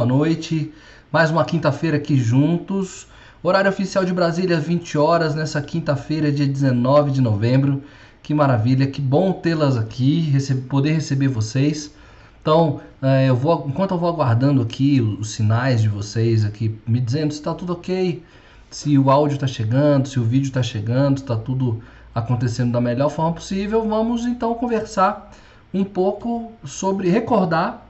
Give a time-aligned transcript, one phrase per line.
[0.00, 0.72] boa noite.
[1.12, 3.06] Mais uma quinta-feira aqui juntos.
[3.42, 7.82] Horário oficial de Brasília, 20 horas, nessa quinta-feira, dia 19 de novembro.
[8.22, 11.94] Que maravilha, que bom tê-las aqui, receber, poder receber vocês.
[12.40, 16.98] Então, é, eu vou, enquanto eu vou aguardando aqui os sinais de vocês aqui, me
[16.98, 18.22] dizendo se está tudo ok,
[18.70, 21.82] se o áudio está chegando, se o vídeo está chegando, está tudo
[22.14, 25.30] acontecendo da melhor forma possível, vamos então conversar
[25.74, 27.89] um pouco sobre recordar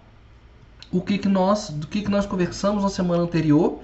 [0.93, 3.81] o que, que nós do que, que nós conversamos na semana anterior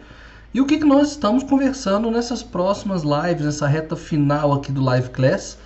[0.52, 4.82] e o que, que nós estamos conversando nessas próximas lives, nessa reta final aqui do
[4.82, 5.59] Live Class,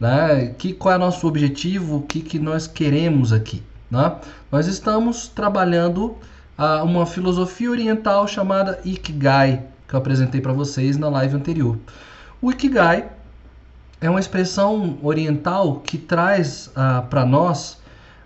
[0.00, 0.54] né?
[0.56, 4.16] Que qual é o nosso objetivo, o que, que nós queremos aqui, né?
[4.50, 6.16] Nós estamos trabalhando
[6.58, 11.78] uh, uma filosofia oriental chamada Ikigai, que eu apresentei para vocês na live anterior.
[12.40, 13.10] O Ikigai
[14.00, 17.79] é uma expressão oriental que traz uh, ah, para nós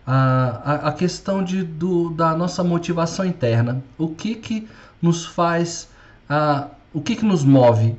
[0.06, 3.83] a, a, questão de, do, da nossa motivação interna.
[3.97, 4.69] O que, que
[5.00, 5.88] nos faz,
[6.28, 7.96] uh, o que, que nos move,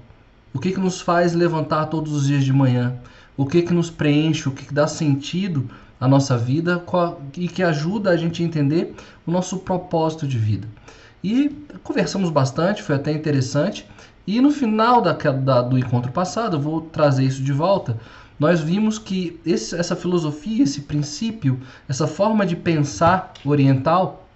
[0.54, 2.96] o que, que nos faz levantar todos os dias de manhã,
[3.36, 6.84] o que, que nos preenche, o que, que dá sentido à nossa vida
[7.36, 10.68] e que ajuda a gente a entender o nosso propósito de vida.
[11.24, 11.50] E
[11.84, 13.88] conversamos bastante, foi até interessante.
[14.28, 17.98] E no final da, da, do encontro passado, eu vou trazer isso de volta,
[18.40, 24.28] nós vimos que esse, essa filosofia, esse princípio, essa forma de pensar oriental,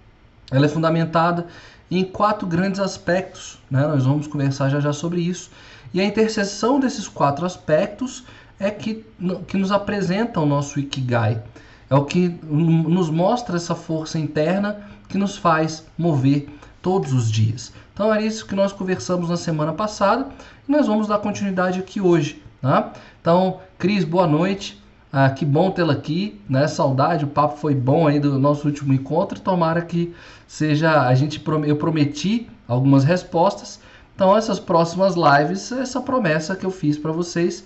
[0.50, 1.46] ela é fundamentada
[1.90, 3.58] em quatro grandes aspectos.
[3.70, 3.86] Né?
[3.86, 5.50] Nós vamos conversar já já sobre isso.
[5.92, 8.24] E a interseção desses quatro aspectos
[8.58, 9.04] é que,
[9.46, 11.42] que nos apresenta o nosso Ikigai.
[11.88, 16.48] É o que nos mostra essa força interna que nos faz mover
[16.80, 17.72] todos os dias.
[17.92, 20.28] Então era isso que nós conversamos na semana passada
[20.68, 22.40] e nós vamos dar continuidade aqui hoje.
[22.60, 22.92] Tá?
[23.20, 24.80] Então, Cris, boa noite.
[25.12, 26.68] Ah, que bom tê-la aqui, né?
[26.68, 29.40] Saudade, o papo foi bom aí do nosso último encontro.
[29.40, 30.14] Tomara que
[30.46, 33.80] seja a gente eu prometi algumas respostas.
[34.14, 37.64] Então, essas próximas lives, essa promessa que eu fiz para vocês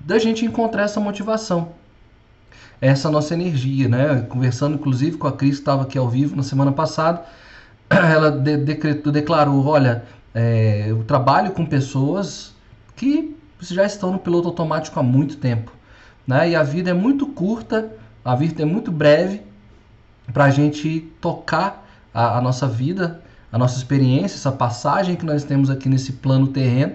[0.00, 1.68] da gente encontrar essa motivação,
[2.80, 4.26] essa nossa energia, né?
[4.28, 7.24] Conversando inclusive com a Cris que estava aqui ao vivo na semana passada,
[7.88, 12.52] ela de decretou, declarou, olha, é, eu trabalho com pessoas
[12.96, 15.72] que já estão no piloto automático há muito tempo.
[16.26, 16.50] Né?
[16.50, 17.92] E a vida é muito curta,
[18.24, 19.42] a vida é muito breve
[20.32, 23.22] para a gente tocar a, a, nossa vida,
[23.52, 26.94] a nossa experiência, essa passagem que nós temos aqui nesse plano terreno,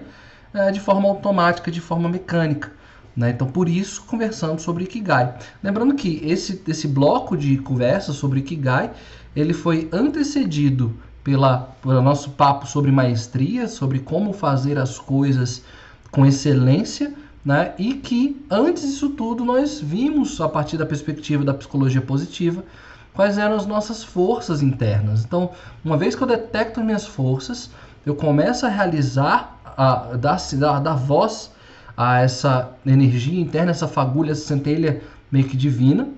[0.52, 2.72] é, de forma automática, de forma mecânica.
[3.16, 3.30] Né?
[3.30, 5.34] Então, por isso, conversamos sobre Ikigai.
[5.62, 8.90] Lembrando que esse, esse bloco de conversa sobre Ikigai,
[9.34, 15.62] ele foi antecedido pela, pelo nosso papo sobre maestria, sobre como fazer as coisas
[16.10, 17.72] com excelência, né?
[17.78, 22.64] E que antes disso tudo nós vimos a partir da perspectiva da psicologia positiva
[23.12, 25.24] quais eram as nossas forças internas.
[25.24, 25.50] Então,
[25.84, 27.70] uma vez que eu detecto minhas forças,
[28.04, 31.50] eu começo a realizar, a dar, dar, dar voz
[31.96, 36.08] a essa energia interna, essa fagulha, essa centelha meio que divina,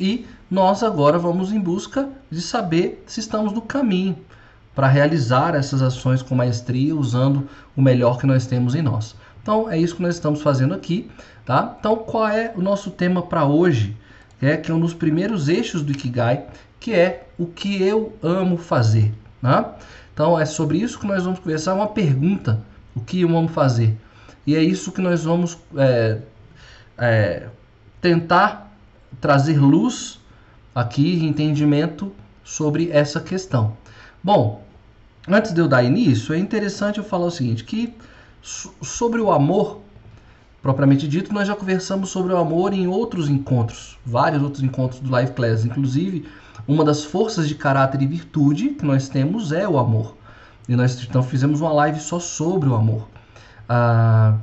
[0.00, 4.16] e nós agora vamos em busca de saber se estamos no caminho
[4.78, 9.16] para realizar essas ações com maestria, usando o melhor que nós temos em nós.
[9.42, 11.10] Então é isso que nós estamos fazendo aqui,
[11.44, 11.76] tá?
[11.80, 13.96] Então qual é o nosso tema para hoje?
[14.40, 16.46] É que é um dos primeiros eixos do Ikigai,
[16.78, 19.12] que é o que eu amo fazer,
[19.42, 19.74] tá?
[20.14, 22.60] Então é sobre isso que nós vamos conversar, uma pergunta,
[22.94, 23.96] o que eu amo fazer?
[24.46, 26.18] E é isso que nós vamos é,
[26.96, 27.48] é,
[28.00, 28.72] tentar
[29.20, 30.20] trazer luz
[30.72, 32.12] aqui, entendimento
[32.44, 33.76] sobre essa questão.
[34.22, 34.67] Bom,
[35.26, 37.94] antes de eu dar início, é interessante eu falar o seguinte, que
[38.42, 39.80] sobre o amor,
[40.62, 45.10] propriamente dito, nós já conversamos sobre o amor em outros encontros, vários outros encontros do
[45.10, 46.26] Live Class, inclusive
[46.66, 50.14] uma das forças de caráter e virtude que nós temos é o amor.
[50.68, 53.08] E nós então fizemos uma live só sobre o amor.
[53.66, 54.36] Ah,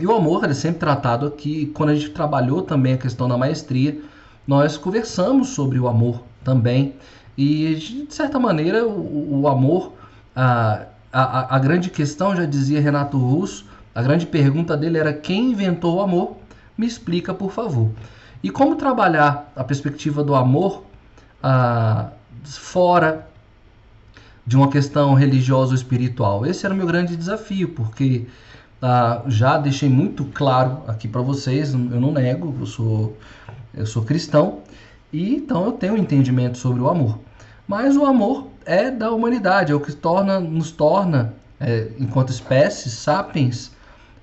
[0.00, 3.36] e o amor é sempre tratado aqui, quando a gente trabalhou também a questão da
[3.36, 4.00] maestria,
[4.46, 6.94] nós conversamos sobre o amor também.
[7.36, 9.92] E, de certa maneira, o, o amor,
[10.34, 15.52] a, a, a grande questão, já dizia Renato Russo, a grande pergunta dele era quem
[15.52, 16.36] inventou o amor?
[16.76, 17.90] Me explica, por favor.
[18.42, 20.84] E como trabalhar a perspectiva do amor
[21.42, 22.10] ah,
[22.44, 23.26] fora
[24.46, 26.44] de uma questão religiosa ou espiritual?
[26.44, 28.26] Esse era o meu grande desafio, porque
[29.26, 33.16] já deixei muito claro aqui para vocês, eu não nego, eu sou,
[33.72, 34.60] eu sou cristão,
[35.14, 37.20] e então eu tenho um entendimento sobre o amor.
[37.68, 42.94] Mas o amor é da humanidade, é o que torna, nos torna, é, enquanto espécies,
[42.94, 43.70] sapiens,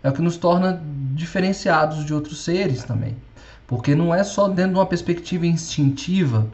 [0.04, 0.84] é o que nos torna
[1.14, 3.16] diferenciados de outros seres também.
[3.66, 6.48] Porque não é só dentro de uma perspectiva instintiva,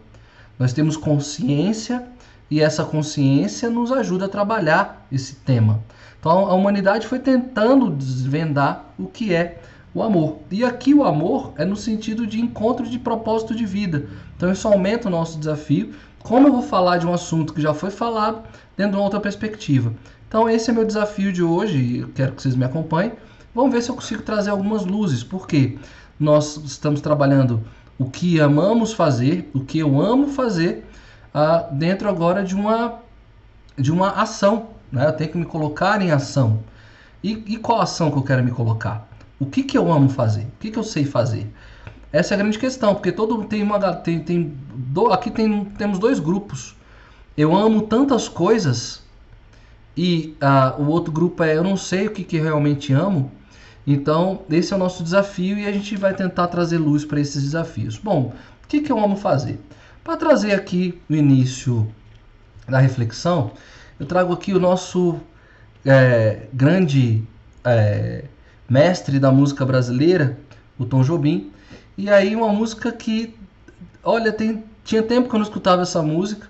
[0.59, 2.07] nós temos consciência
[2.49, 5.81] e essa consciência nos ajuda a trabalhar esse tema.
[6.19, 9.59] Então a humanidade foi tentando desvendar o que é
[9.97, 10.37] o amor.
[10.51, 14.07] E aqui o amor é no sentido de encontro de propósito de vida.
[14.37, 15.93] Então isso aumenta o nosso desafio.
[16.23, 18.43] Como eu vou falar de um assunto que já foi falado
[18.77, 19.91] dentro de uma outra perspectiva.
[20.27, 23.13] Então esse é meu desafio de hoje e quero que vocês me acompanhem.
[23.53, 25.79] Vamos ver se eu consigo trazer algumas luzes, porque
[26.19, 27.63] nós estamos trabalhando
[27.97, 30.85] o que amamos fazer, o que eu amo fazer,
[31.33, 32.99] uh, dentro agora de uma,
[33.75, 34.67] de uma ação.
[34.91, 35.07] Né?
[35.07, 36.59] Eu tenho que me colocar em ação.
[37.23, 39.07] E, e qual ação que eu quero me colocar?
[39.39, 40.43] O que, que eu amo fazer?
[40.43, 41.51] O que, que eu sei fazer?
[42.11, 45.99] Essa é a grande questão, porque todo tem uma tem, tem do, aqui tem, temos
[45.99, 46.75] dois grupos.
[47.35, 49.03] Eu amo tantas coisas
[49.95, 53.31] e uh, o outro grupo é eu não sei o que, que realmente amo.
[53.85, 57.41] Então, esse é o nosso desafio e a gente vai tentar trazer luz para esses
[57.41, 57.97] desafios.
[57.97, 58.33] Bom,
[58.63, 59.59] o que, que eu amo fazer?
[60.03, 61.87] Para trazer aqui o início
[62.67, 63.51] da reflexão,
[63.99, 65.17] eu trago aqui o nosso
[65.85, 67.23] é, grande
[67.63, 68.25] é,
[68.69, 70.37] mestre da música brasileira,
[70.77, 71.51] o Tom Jobim,
[71.97, 73.33] e aí uma música que,
[74.03, 76.47] olha, tem, tinha tempo que eu não escutava essa música,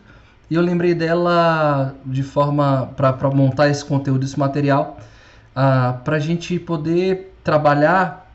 [0.50, 4.98] e eu lembrei dela de forma para montar esse conteúdo, esse material,
[5.56, 8.32] ah, para a gente poder trabalhar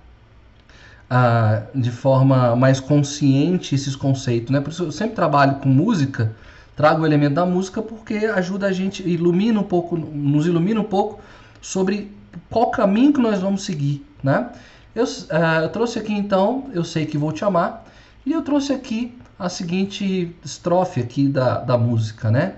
[1.08, 4.50] ah, de forma mais consciente esses conceitos.
[4.50, 4.60] Né?
[4.60, 6.34] Por isso eu sempre trabalho com música,
[6.74, 10.84] trago o elemento da música porque ajuda a gente, ilumina um pouco, nos ilumina um
[10.84, 11.20] pouco
[11.60, 12.10] sobre
[12.50, 14.04] qual caminho que nós vamos seguir.
[14.22, 14.48] Né?
[14.94, 17.84] Eu, ah, eu trouxe aqui então, eu sei que vou te amar,
[18.26, 22.56] e eu trouxe aqui a seguinte estrofe aqui da, da música, né?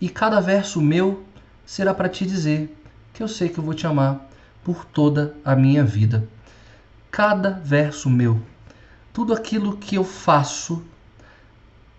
[0.00, 1.24] E cada verso meu
[1.64, 2.74] será para te dizer
[3.12, 4.28] que eu sei que eu vou te amar
[4.62, 6.28] por toda a minha vida.
[7.10, 8.40] Cada verso meu,
[9.12, 10.84] tudo aquilo que eu faço,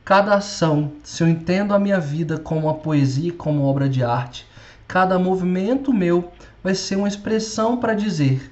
[0.05, 4.47] cada ação, se eu entendo a minha vida como uma poesia, como obra de arte,
[4.87, 6.31] cada movimento meu
[6.63, 8.51] vai ser uma expressão para dizer,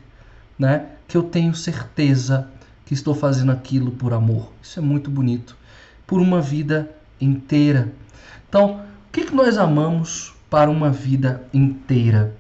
[0.60, 2.50] né, que eu tenho certeza
[2.86, 4.52] que estou fazendo aquilo por amor.
[4.62, 5.56] Isso é muito bonito.
[6.06, 7.92] Por uma vida inteira.
[8.48, 12.36] Então, o que, que nós amamos para uma vida inteira?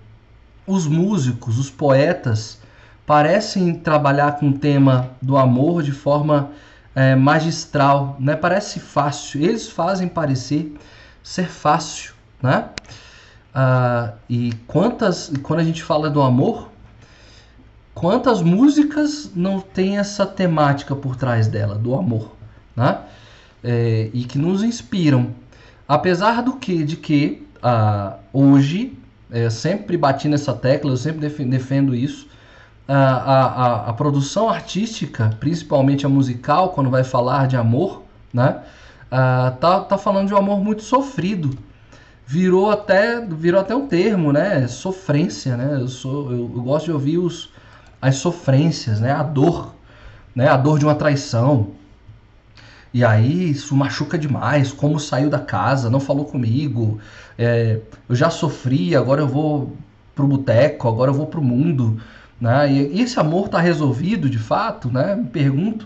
[0.68, 2.60] os músicos, os poetas,
[3.06, 6.52] parecem trabalhar com o tema do amor de forma
[6.96, 8.36] é, magistral, né?
[8.36, 9.42] Parece fácil.
[9.44, 10.76] Eles fazem parecer
[11.22, 12.70] ser fácil, né?
[13.54, 16.72] Ah, e quantas, quando a gente fala do amor,
[17.96, 22.34] quantas músicas não tem essa temática por trás dela, do amor,
[22.76, 23.00] né?
[23.64, 25.30] É, e que nos inspiram.
[25.88, 28.96] Apesar do que, de que ah, hoje
[29.32, 32.28] é, sempre bati nessa tecla, eu sempre defendo isso.
[32.88, 38.62] A, a, a, produção artística, principalmente a musical, quando vai falar de amor, né?
[39.06, 41.58] Uh, tá, tá falando de um amor muito sofrido.
[42.28, 44.68] Virou até, virou até um termo, né?
[44.68, 45.80] Sofrência, né?
[45.82, 47.50] Eu, sou, eu, eu gosto de ouvir os,
[48.08, 49.12] as sofrências, né?
[49.12, 49.74] A dor,
[50.36, 50.48] né?
[50.48, 51.72] A dor de uma traição,
[52.96, 54.72] e aí isso machuca demais.
[54.72, 56.98] Como saiu da casa, não falou comigo.
[57.38, 59.76] É, eu já sofri, agora eu vou
[60.16, 62.00] pro boteco, agora eu vou pro mundo.
[62.40, 62.72] Né?
[62.72, 65.14] E, esse amor tá resolvido de fato, né?
[65.16, 65.86] Me pergunto.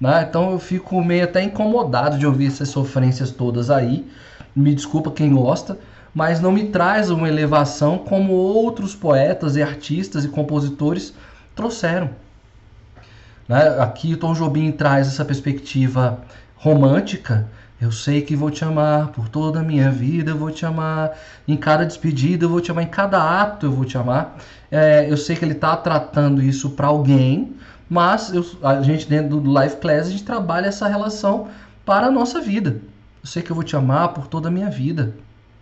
[0.00, 0.24] Né?
[0.26, 4.06] Então eu fico meio até incomodado de ouvir essas sofrências todas aí.
[4.54, 5.78] Me desculpa quem gosta,
[6.14, 11.12] mas não me traz uma elevação como outros poetas e artistas e compositores
[11.56, 12.10] trouxeram.
[13.48, 13.80] Né?
[13.80, 16.20] Aqui o Tom Jobim traz essa perspectiva
[16.56, 17.48] romântica.
[17.80, 21.12] Eu sei que vou te amar por toda a minha vida, eu vou te amar
[21.46, 24.36] em cada despedida, eu vou te amar em cada ato, eu vou te amar.
[24.70, 27.54] É, eu sei que ele está tratando isso para alguém,
[27.88, 31.48] mas eu, a gente dentro do Life Class a gente trabalha essa relação
[31.84, 32.80] para a nossa vida.
[33.22, 35.14] Eu sei que eu vou te amar por toda a minha vida,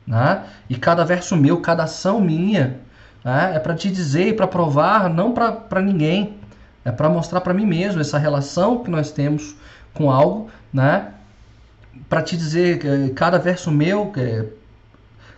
[0.07, 0.45] né?
[0.71, 2.79] E cada verso meu, cada ação minha,
[3.25, 3.53] né?
[3.57, 6.37] é para te dizer e para provar, não para ninguém,
[6.85, 9.57] é para mostrar para mim mesmo essa relação que nós temos
[9.95, 11.09] com algo, né?
[12.09, 14.13] Para te dizer que cada verso meu,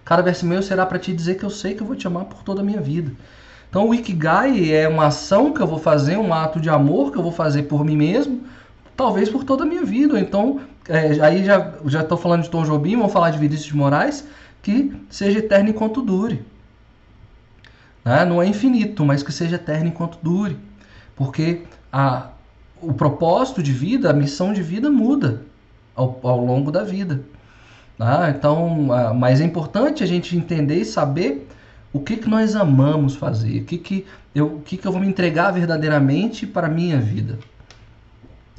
[0.05, 2.25] cada verso meu será para te dizer que eu sei que eu vou te amar
[2.25, 3.13] por toda a minha vida.
[3.69, 7.19] Então o Ikigai é uma ação que eu vou fazer, um ato de amor que
[7.19, 8.41] eu vou fazer por mim mesmo,
[8.97, 10.19] talvez por toda a minha vida.
[10.19, 14.27] Então, é, aí já estou falando de Tom Jobim, vamos falar de Vinícius de Moraes,
[14.63, 16.43] que seja eterno enquanto dure.
[18.07, 18.25] Né?
[18.25, 20.57] Não é infinito, mas que seja eterno enquanto dure.
[21.17, 22.29] Porque a,
[22.81, 25.43] o propósito de vida, a missão de vida muda
[25.93, 27.21] ao, ao longo da vida.
[27.99, 31.49] Ah, então, ah, mas é importante a gente entender e saber
[31.93, 35.01] o que, que nós amamos fazer, o que, que, eu, o que, que eu vou
[35.01, 37.39] me entregar verdadeiramente para a minha vida.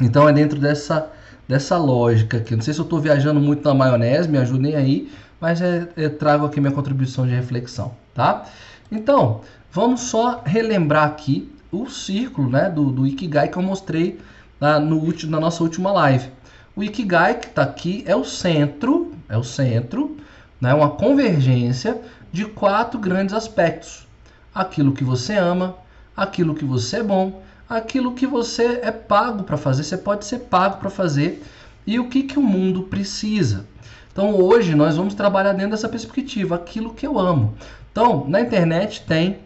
[0.02, 1.10] Então é dentro dessa,
[1.48, 2.56] dessa lógica aqui.
[2.56, 6.46] Não sei se eu estou viajando muito na maionese, me ajudem aí, mas é, trago
[6.46, 8.46] aqui minha contribuição de reflexão, tá?
[8.92, 9.42] Então,
[9.72, 14.20] vamos só relembrar aqui o círculo né, do, do Ikigai que eu mostrei
[14.60, 16.30] na, no, na nossa última live.
[16.76, 20.16] O Ikigai que está aqui é o centro, é o centro,
[20.62, 22.00] né, uma convergência
[22.32, 24.08] de quatro grandes aspectos:
[24.54, 25.76] aquilo que você ama,
[26.16, 30.40] aquilo que você é bom, aquilo que você é pago para fazer, você pode ser
[30.40, 31.44] pago para fazer
[31.86, 33.66] e o que, que o mundo precisa.
[34.12, 37.54] Então hoje nós vamos trabalhar dentro dessa perspectiva, aquilo que eu amo.
[37.98, 39.40] Então na internet tem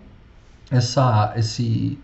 [0.70, 1.98] essa, esse,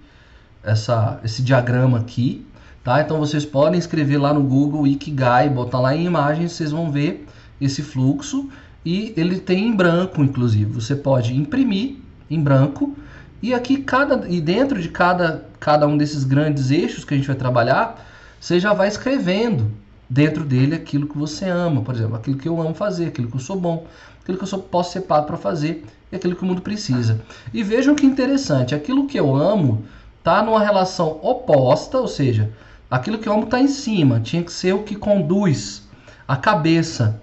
[0.63, 2.47] essa, esse diagrama aqui,
[2.85, 3.01] tá?
[3.01, 7.27] Então vocês podem escrever lá no Google Ikigai, botar lá em imagens, vocês vão ver
[7.59, 8.49] esse fluxo
[8.85, 10.71] e ele tem em branco, inclusive.
[10.71, 11.97] Você pode imprimir
[12.29, 12.95] em branco
[13.41, 17.27] e aqui cada e dentro de cada cada um desses grandes eixos que a gente
[17.27, 18.07] vai trabalhar,
[18.39, 19.69] você já vai escrevendo
[20.09, 23.35] dentro dele aquilo que você ama, por exemplo, aquilo que eu amo fazer, aquilo que
[23.35, 23.85] eu sou bom,
[24.21, 27.21] aquilo que eu sou, posso ser pago para fazer e aquilo que o mundo precisa.
[27.53, 29.85] E vejam que interessante, aquilo que eu amo
[30.19, 32.51] está numa relação oposta, ou seja,
[32.89, 35.83] aquilo que eu amo está em cima, tinha que ser o que conduz
[36.27, 37.21] a cabeça,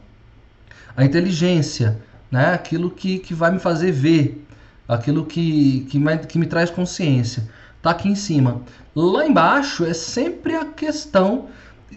[0.96, 2.00] a inteligência,
[2.30, 2.54] né?
[2.54, 4.46] aquilo que, que vai me fazer ver,
[4.88, 7.48] aquilo que, que, me, que me traz consciência.
[7.76, 8.62] Está aqui em cima.
[8.94, 11.46] Lá embaixo é sempre a questão,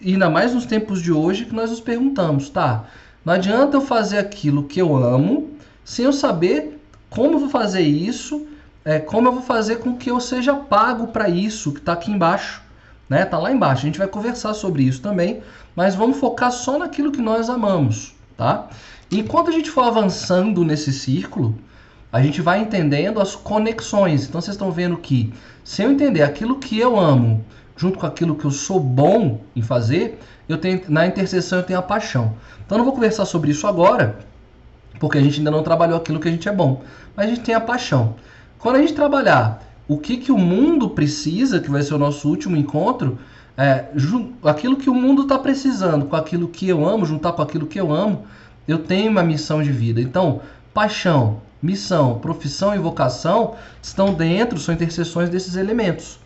[0.06, 2.86] ainda mais nos tempos de hoje, que nós nos perguntamos, tá?
[3.24, 5.51] Não adianta eu fazer aquilo que eu amo
[5.84, 6.76] sem eu saber
[7.10, 8.48] como eu vou fazer isso,
[8.84, 12.12] é, como eu vou fazer com que eu seja pago para isso que está aqui
[12.12, 12.62] embaixo.
[13.10, 13.26] Né?
[13.26, 13.84] Tá lá embaixo.
[13.84, 15.42] A gente vai conversar sobre isso também,
[15.76, 18.68] mas vamos focar só naquilo que nós amamos, tá?
[19.10, 21.58] Enquanto a gente for avançando nesse círculo,
[22.12, 24.28] a gente vai entendendo as conexões.
[24.28, 25.34] Então vocês estão vendo que
[25.64, 27.44] se eu entender aquilo que eu amo
[27.76, 31.80] junto com aquilo que eu sou bom em fazer, eu tenho na interseção eu tenho
[31.80, 32.34] a paixão.
[32.66, 34.20] Então não vou conversar sobre isso agora,
[35.00, 36.82] porque a gente ainda não trabalhou aquilo que a gente é bom,
[37.16, 38.16] mas a gente tem a paixão.
[38.58, 42.27] Quando a gente trabalhar o que, que o mundo precisa, que vai ser o nosso
[42.27, 43.18] último encontro,
[43.58, 43.86] é,
[44.44, 47.80] aquilo que o mundo está precisando, com aquilo que eu amo, juntar com aquilo que
[47.80, 48.25] eu amo,
[48.68, 50.01] eu tenho uma missão de vida.
[50.01, 50.42] Então,
[50.74, 56.20] paixão, missão, profissão e vocação estão dentro, são interseções desses elementos,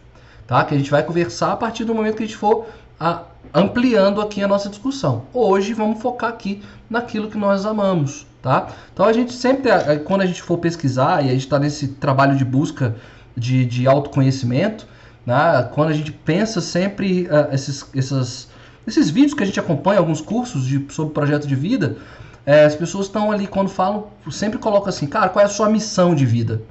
[0.46, 0.64] tá?
[0.66, 2.66] Que a gente vai conversar a partir do momento que a gente for
[3.00, 3.24] a,
[3.54, 5.24] ampliando aqui a nossa discussão.
[5.34, 8.70] Hoje vamos focar aqui naquilo que nós amamos, tá?
[8.94, 9.70] Então a gente sempre,
[10.06, 12.96] quando a gente for pesquisar e a gente está nesse trabalho de busca
[13.36, 14.88] de, de autoconhecimento,
[15.26, 15.70] né?
[15.74, 18.48] quando a gente pensa sempre uh, esses, essas,
[18.88, 21.98] esses vídeos que a gente acompanha, alguns cursos de, sobre projeto de vida,
[22.46, 25.70] é, as pessoas estão ali, quando falam, sempre colocam assim, cara, qual é a sua
[25.70, 26.62] missão de vida?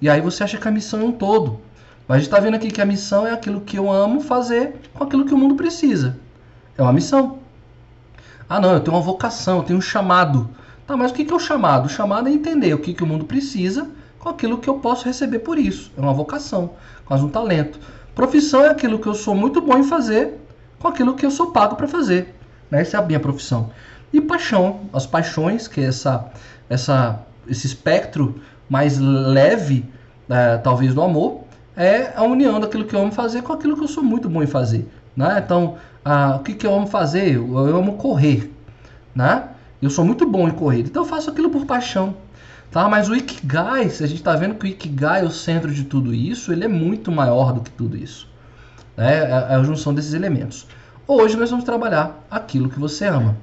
[0.00, 1.60] E aí você acha que a missão é um todo.
[2.06, 4.76] Mas a gente está vendo aqui que a missão é aquilo que eu amo fazer
[4.92, 6.18] com aquilo que o mundo precisa.
[6.76, 7.38] É uma missão.
[8.46, 10.50] Ah, não, eu tenho uma vocação, eu tenho um chamado.
[10.86, 11.86] Tá, mas o que é o chamado?
[11.86, 13.88] O chamado é entender o que, que o mundo precisa
[14.18, 15.90] com aquilo que eu posso receber por isso.
[15.96, 16.70] É uma vocação,
[17.04, 17.78] quase um talento.
[18.14, 20.40] Profissão é aquilo que eu sou muito bom em fazer
[20.78, 22.34] com aquilo que eu sou pago para fazer.
[22.70, 22.82] Né?
[22.82, 23.70] Essa é a minha profissão.
[24.12, 26.30] E paixão, as paixões, que é essa,
[26.68, 29.84] essa, esse espectro mais leve,
[30.28, 31.44] é, talvez, do amor,
[31.76, 34.42] é a união daquilo que eu amo fazer com aquilo que eu sou muito bom
[34.42, 34.88] em fazer.
[35.16, 35.42] Né?
[35.44, 37.34] Então, ah, o que, que eu amo fazer?
[37.34, 38.52] Eu, amo correr.
[39.14, 39.48] Né?
[39.84, 42.16] Eu sou muito bom em correr, então eu faço aquilo por paixão.
[42.70, 42.88] Tá?
[42.88, 45.84] Mas o Ikigai, se a gente está vendo que o Ikigai é o centro de
[45.84, 48.26] tudo isso, ele é muito maior do que tudo isso.
[48.96, 49.18] Né?
[49.18, 50.66] É, é a junção desses elementos.
[51.06, 53.36] Hoje nós vamos trabalhar aquilo que você ama.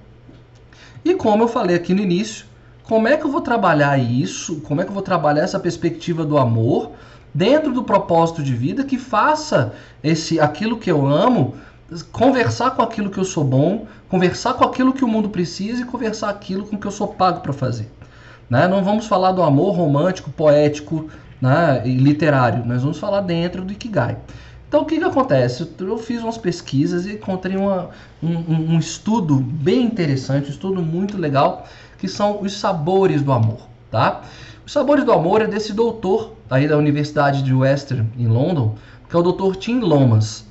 [1.05, 2.47] E como eu falei aqui no início,
[2.81, 4.61] como é que eu vou trabalhar isso?
[4.61, 6.93] Como é que eu vou trabalhar essa perspectiva do amor
[7.31, 11.53] dentro do propósito de vida que faça esse aquilo que eu amo
[12.11, 15.85] conversar com aquilo que eu sou bom, conversar com aquilo que o mundo precisa e
[15.85, 17.91] conversar aquilo com que eu sou pago para fazer.
[18.49, 18.67] Né?
[18.67, 21.09] Não vamos falar do amor romântico, poético
[21.41, 24.17] né, e literário, nós vamos falar dentro do Ikigai.
[24.67, 25.67] Então, o que, que acontece?
[25.79, 27.89] Eu fiz umas pesquisas e encontrei uma,
[28.23, 31.67] um, um, estudo bem interessante, um estudo muito legal,
[31.97, 33.67] que são os sabores do amor.
[33.89, 34.21] Tá?
[34.65, 38.75] Os sabores do amor é desse doutor aí da Universidade de Western, em London,
[39.09, 39.57] que é o Dr.
[39.57, 40.45] Tim Lomas.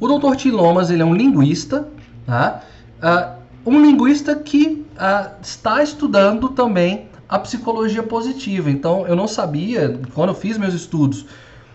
[0.00, 0.36] O Dr.
[0.36, 1.88] Tim Lomas ele é um linguista,
[2.26, 2.62] tá?
[3.02, 3.38] Uh,
[3.70, 8.70] um linguista que uh, está estudando também a psicologia positiva.
[8.70, 11.26] Então, eu não sabia, quando eu fiz meus estudos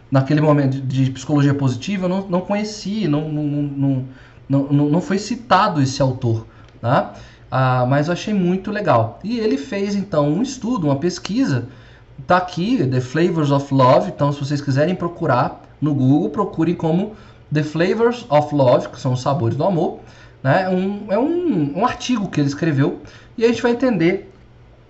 [0.10, 4.06] naquele momento de psicologia positiva, eu não, não conheci, não, não, não,
[4.50, 6.48] não, não foi citado esse autor,
[6.82, 7.14] tá?
[7.52, 9.20] Ah, mas eu achei muito legal.
[9.24, 11.68] E ele fez então um estudo, uma pesquisa,
[12.26, 14.10] tá aqui, The Flavors of Love.
[14.10, 17.14] Então, se vocês quiserem procurar no Google, procurem como
[17.54, 20.00] The Flavors of Love, que são os sabores do amor.
[20.42, 20.68] Né?
[20.70, 23.02] Um, é um, um artigo que ele escreveu
[23.38, 24.32] e a gente vai entender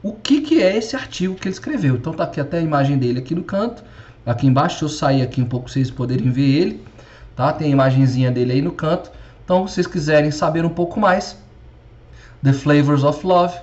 [0.01, 1.95] o que, que é esse artigo que ele escreveu.
[1.95, 3.83] Então tá aqui até a imagem dele aqui no canto.
[4.25, 6.83] Aqui embaixo, deixa eu sair aqui um pouco vocês poderem ver ele.
[7.35, 7.51] Tá?
[7.51, 9.11] Tem a imagenzinha dele aí no canto.
[9.43, 11.37] Então, se vocês quiserem saber um pouco mais,
[12.41, 13.55] The Flavors of Love,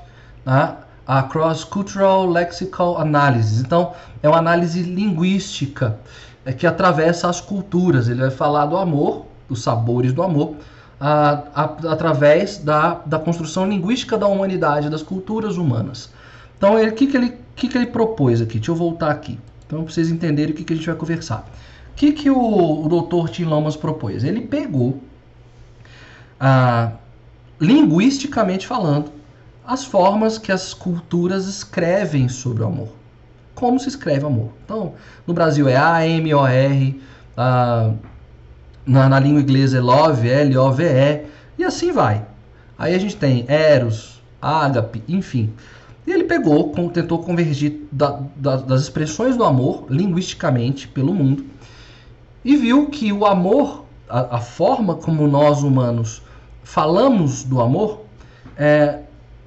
[0.44, 0.76] né?
[1.06, 3.60] a Cross-Cultural Lexical Analysis.
[3.60, 8.08] Então, é uma análise linguística é, que atravessa as culturas.
[8.08, 10.56] Ele vai falar do amor, dos sabores do amor,
[11.00, 16.10] a, a, através da, da construção linguística da humanidade, das culturas humanas.
[16.56, 18.58] Então, o que, que, ele, que, que ele propôs aqui?
[18.58, 19.38] Deixa eu voltar aqui.
[19.66, 21.48] Então, para vocês entenderem o que, que a gente vai conversar.
[21.92, 23.30] O que, que o, o Dr.
[23.30, 24.24] Tim Lomas propôs?
[24.24, 25.00] Ele pegou,
[26.38, 26.92] ah,
[27.60, 29.10] linguisticamente falando,
[29.66, 32.99] as formas que as culturas escrevem sobre o amor.
[33.60, 34.52] Como se escreve amor.
[34.64, 34.94] Então,
[35.26, 36.98] no Brasil é A-M-O-R,
[37.36, 37.92] ah,
[38.86, 41.26] na, na língua inglesa é love, L-O-V-E,
[41.58, 42.24] e assim vai.
[42.78, 45.52] Aí a gente tem eros, ágape, enfim.
[46.06, 51.44] E ele pegou, tentou convergir da, da, das expressões do amor linguisticamente pelo mundo
[52.42, 56.22] e viu que o amor, a, a forma como nós humanos
[56.64, 58.06] falamos do amor,
[58.56, 59.00] é,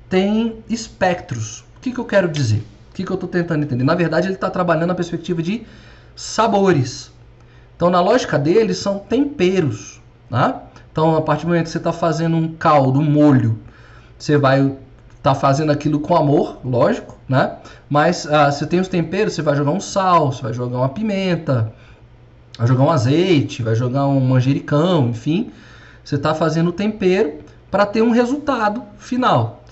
[0.08, 1.62] tem espectros.
[1.78, 2.64] O que, que eu quero dizer?
[2.94, 3.84] O que, que eu estou tentando entender?
[3.84, 5.66] Na verdade, ele está trabalhando na perspectiva de
[6.16, 7.12] sabores.
[7.76, 10.00] Então, na lógica dele, são temperos.
[10.30, 10.62] Tá?
[10.92, 13.60] Então, a partir do momento que você está fazendo um caldo, um molho,
[14.16, 14.76] você vai
[15.24, 17.56] tá fazendo aquilo com amor, lógico, né?
[17.90, 20.90] Mas ah, você tem os temperos, você vai jogar um sal, você vai jogar uma
[20.90, 21.74] pimenta,
[22.60, 25.52] vai jogar um azeite, vai jogar um manjericão, enfim.
[26.04, 27.40] Você está fazendo o tempero
[27.72, 29.63] para ter um resultado final.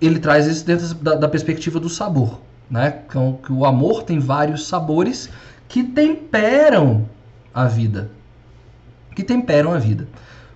[0.00, 3.02] Ele traz isso dentro da, da perspectiva do sabor, né?
[3.08, 5.30] Então, que o amor tem vários sabores
[5.68, 7.08] que temperam
[7.52, 8.10] a vida,
[9.14, 10.08] que temperam a vida.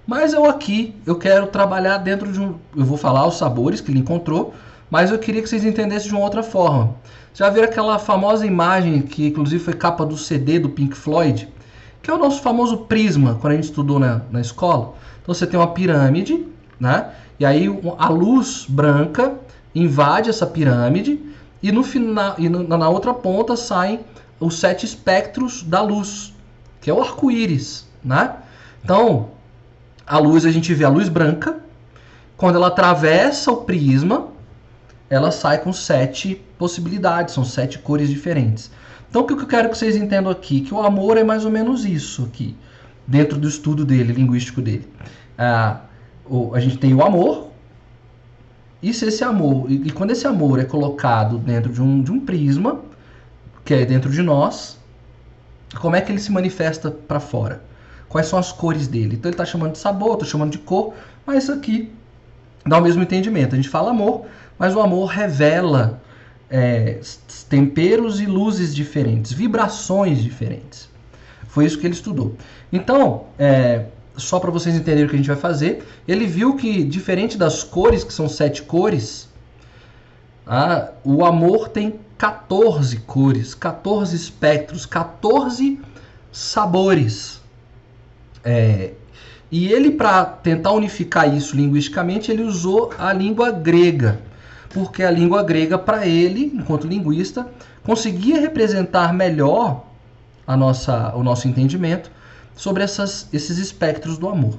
[0.07, 2.55] Mas eu aqui, eu quero trabalhar dentro de um.
[2.75, 4.55] Eu vou falar os sabores que ele encontrou,
[4.91, 6.95] mas eu queria que vocês entendessem de uma outra forma.
[7.35, 11.49] Já viram aquela famosa imagem que, inclusive, foi capa do CD do Pink Floyd,
[12.03, 14.95] que é o nosso famoso prisma, quando a gente estudou na, na escola?
[15.23, 16.47] Então você tem uma pirâmide,
[16.81, 17.11] né?
[17.39, 17.67] E aí
[17.99, 19.39] a luz branca
[19.75, 21.21] invade essa pirâmide
[21.63, 24.01] e no final e na outra ponta saem
[24.41, 26.33] os sete espectros da luz,
[26.81, 28.37] que é o arco-íris, né?
[28.85, 29.31] Então,
[30.07, 31.59] a luz, a gente vê a luz branca.
[32.37, 34.29] Quando ela atravessa o prisma,
[35.11, 38.71] ela sai com sete possibilidades, são sete cores diferentes.
[39.11, 40.61] Então, o que eu quero que vocês entendam aqui?
[40.61, 42.57] Que o amor é mais ou menos isso aqui,
[43.07, 44.89] dentro do estudo dele, linguístico dele.
[45.37, 45.81] Ah,
[46.31, 47.49] o, a gente tem o amor,
[48.83, 52.13] e se esse amor, e, e, quando esse amor é colocado dentro de um, de
[52.13, 52.81] um prisma,
[53.65, 54.79] que é dentro de nós,
[55.81, 57.69] como é que ele se manifesta para fora?
[58.09, 59.17] quais são as cores dele.
[59.17, 60.95] Então ele está chamando de sabor, estou chamando de cor,
[61.27, 61.93] mas isso aqui
[62.67, 63.55] dá o mesmo entendimento.
[63.55, 64.27] A gente fala amor,
[64.59, 66.01] mas o amor revela
[66.51, 67.01] é,
[67.49, 70.89] temperos e luzes diferentes, vibrações diferentes.
[71.49, 72.37] Foi isso que ele estudou.
[72.73, 73.87] Então, é,
[74.19, 77.63] só para vocês entenderem o que a gente vai fazer, ele viu que, diferente das
[77.63, 79.29] cores, que são sete cores,
[80.47, 85.81] ah, o amor tem 14 cores, 14 espectros, 14
[86.33, 87.41] sabores.
[88.45, 88.93] É,
[89.51, 94.21] e ele, para tentar unificar isso linguisticamente, ele usou a língua grega,
[94.71, 97.47] porque a língua grega, para ele, enquanto linguista,
[97.85, 99.85] conseguia representar melhor
[100.47, 102.11] a nossa, o nosso entendimento
[102.59, 104.59] sobre essas, esses espectros do amor.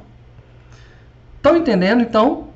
[1.36, 2.48] Estão entendendo, então?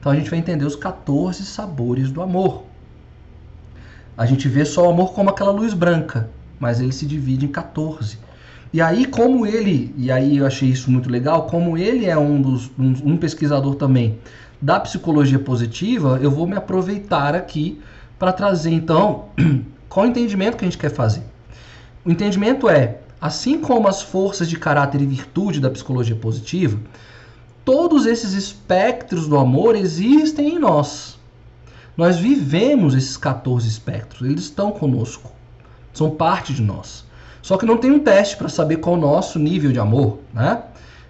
[0.00, 2.64] Então a gente vai entender os 14 sabores do amor.
[4.16, 7.48] A gente vê só o amor como aquela luz branca, mas ele se divide em
[7.48, 8.18] 14.
[8.72, 12.40] E aí, como ele, e aí eu achei isso muito legal, como ele é um,
[12.40, 14.18] dos, um, um pesquisador também
[14.62, 17.78] da psicologia positiva, eu vou me aproveitar aqui
[18.18, 19.26] para trazer então
[19.90, 21.22] qual o entendimento que a gente quer fazer.
[22.02, 26.78] O entendimento é, assim como as forças de caráter e virtude da psicologia positiva,
[27.64, 31.18] todos esses espectros do amor existem em nós.
[31.96, 35.32] Nós vivemos esses 14 espectros, eles estão conosco,
[35.92, 37.04] são parte de nós.
[37.40, 40.62] Só que não tem um teste para saber qual o nosso nível de amor, né?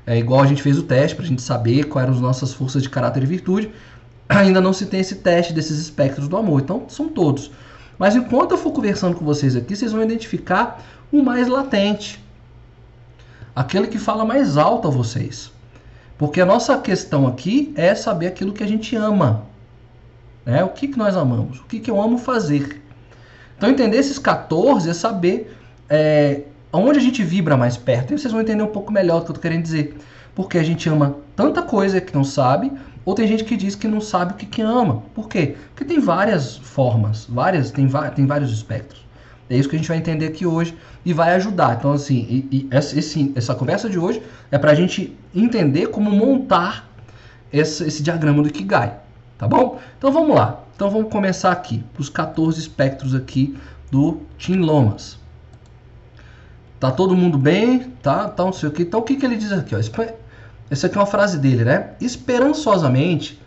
[0.07, 2.55] É igual a gente fez o teste para a gente saber quais eram as nossas
[2.55, 3.73] forças de caráter e virtude.
[4.29, 6.61] Ainda não se tem esse teste desses espectros do amor.
[6.61, 7.51] Então, são todos.
[7.99, 12.23] Mas enquanto eu for conversando com vocês aqui, vocês vão identificar o mais latente.
[13.55, 15.51] Aquele que fala mais alto a vocês.
[16.19, 19.45] Porque a nossa questão aqui é saber aquilo que a gente ama.
[20.45, 20.63] Né?
[20.65, 21.61] O que, que nós amamos?
[21.61, 22.83] O que, que eu amo fazer?
[23.57, 25.57] Então, entender esses 14 é saber
[25.89, 26.43] é,
[26.73, 28.13] onde a gente vibra mais perto.
[28.13, 29.97] E vocês vão entender um pouco melhor o que eu estou querendo dizer.
[30.35, 32.71] porque a gente ama tanta coisa que não sabe,
[33.05, 35.03] ou tem gente que diz que não sabe o que, que ama.
[35.15, 35.57] Por quê?
[35.69, 39.06] Porque tem várias formas, várias, tem, tem vários espectros.
[39.49, 41.77] É isso que a gente vai entender aqui hoje e vai ajudar.
[41.79, 45.89] Então, assim, e, e essa, esse, essa conversa de hoje é para a gente entender
[45.89, 46.89] como montar
[47.53, 48.99] esse, esse diagrama do Ikigai,
[49.39, 49.79] tá bom?
[49.97, 50.63] Então vamos lá.
[50.75, 53.57] Então vamos começar aqui, os 14 espectros aqui
[53.91, 55.19] do Tim Lomas.
[56.79, 57.91] Tá todo mundo bem?
[58.03, 58.29] Tá?
[58.29, 58.83] Tá não sei o que.
[58.83, 59.75] Então o que, que ele diz aqui?
[59.75, 59.79] Ó?
[60.71, 61.93] Essa aqui é uma frase dele, né?
[62.01, 63.41] Esperançosamente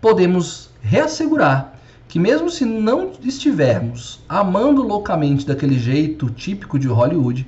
[0.00, 1.75] podemos reassegurar
[2.08, 7.46] que mesmo se não estivermos amando loucamente daquele jeito típico de Hollywood,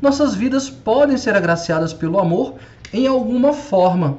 [0.00, 2.54] nossas vidas podem ser agraciadas pelo amor
[2.92, 4.18] em alguma forma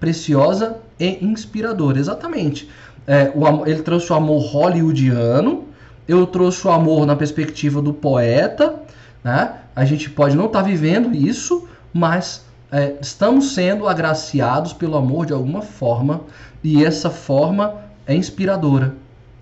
[0.00, 1.98] preciosa e inspiradora.
[1.98, 2.68] Exatamente.
[3.06, 5.64] É, o, ele trouxe o amor hollywoodiano,
[6.08, 8.82] eu trouxe o amor na perspectiva do poeta,
[9.22, 9.56] né?
[9.74, 15.26] A gente pode não estar tá vivendo isso, mas é, estamos sendo agraciados pelo amor
[15.26, 16.22] de alguma forma,
[16.62, 17.74] e essa forma
[18.06, 18.94] é inspiradora,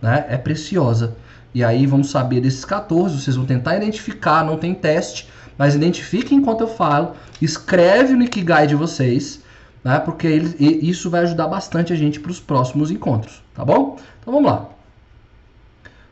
[0.04, 0.26] né?
[0.28, 1.16] é preciosa.
[1.54, 6.38] E aí vamos saber desses 14, vocês vão tentar identificar, não tem teste, mas identifiquem
[6.38, 9.40] enquanto eu falo, escreve no Ikigai de vocês,
[9.82, 9.98] né?
[9.98, 10.54] porque ele,
[10.86, 13.98] isso vai ajudar bastante a gente para os próximos encontros, tá bom?
[14.20, 14.68] Então vamos lá.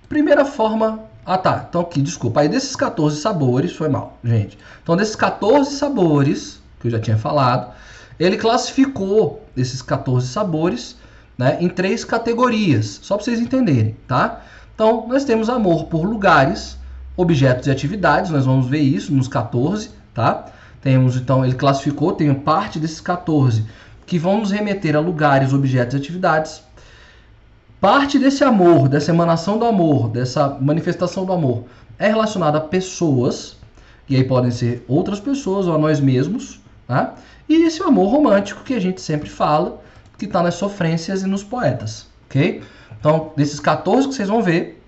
[0.08, 1.00] Primeira forma.
[1.24, 2.40] Ah tá, então aqui, desculpa.
[2.40, 4.56] Aí desses 14 sabores, foi mal, gente.
[4.82, 7.72] Então desses 14 sabores, que eu já tinha falado,
[8.18, 10.96] ele classificou esses 14 sabores
[11.36, 14.42] né, em três categorias, só para vocês entenderem, tá?
[14.74, 16.78] Então, nós temos amor por lugares,
[17.16, 20.46] objetos e atividades, nós vamos ver isso nos 14, tá?
[20.80, 23.64] Temos, então, ele classificou, tem parte desses 14
[24.06, 26.62] que vão nos remeter a lugares, objetos e atividades.
[27.80, 31.64] Parte desse amor, dessa emanação do amor, dessa manifestação do amor,
[31.98, 33.56] é relacionada a pessoas,
[34.08, 37.14] e aí podem ser outras pessoas ou a nós mesmos, tá?
[37.48, 39.80] E esse amor romântico que a gente sempre fala,
[40.18, 42.62] que está nas sofrências e nos poetas, ok?
[42.98, 44.82] Então, desses 14 que vocês vão ver,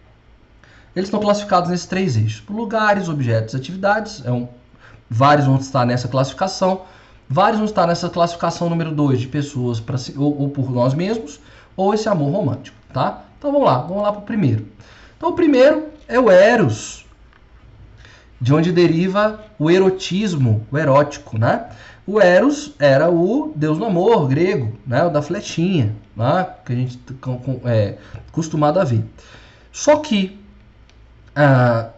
[0.95, 4.25] eles estão classificados nesses três eixos: lugares, objetos, atividades.
[4.25, 4.49] É um,
[5.11, 6.83] vários vão estar nessa classificação.
[7.29, 11.41] Vários vão estar nessa classificação número 2 de pessoas pra, ou, ou por nós mesmos,
[11.77, 13.25] ou esse amor romântico, tá?
[13.39, 14.69] Então vamos lá, vamos lá para o primeiro.
[15.17, 17.07] Então o primeiro é o Eros,
[18.41, 21.71] de onde deriva o erotismo, o erótico, né?
[22.07, 25.05] O Eros era o deus do amor grego, né?
[25.05, 26.47] o da flechinha, né?
[26.65, 26.99] que a gente
[27.65, 27.97] é
[28.29, 29.05] acostumado a ver.
[29.73, 30.39] Só que
[31.35, 31.89] ah,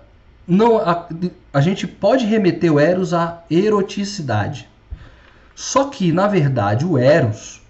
[0.46, 1.08] não, a,
[1.52, 4.68] a gente pode remeter o Eros à eroticidade.
[5.54, 7.62] Só que, na verdade, o Eros,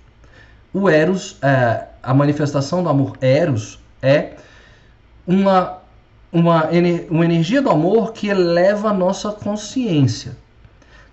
[0.75, 4.35] o Eros, é, a manifestação do amor Eros é
[5.27, 5.79] uma,
[6.31, 6.69] uma,
[7.11, 10.37] uma energia do amor que eleva a nossa consciência.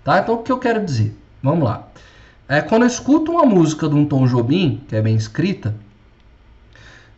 [0.03, 0.19] Tá?
[0.19, 1.15] Então, o que eu quero dizer?
[1.41, 1.87] Vamos lá.
[2.47, 5.73] É, quando eu escuto uma música de um Tom Jobim, que é bem escrita,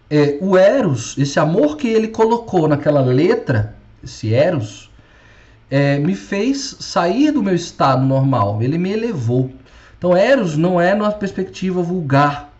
[0.09, 4.91] é, o Eros, esse amor que ele colocou naquela letra, esse Eros,
[5.69, 9.51] é, me fez sair do meu estado normal, ele me elevou.
[9.97, 12.53] Então, Eros não é numa perspectiva vulgar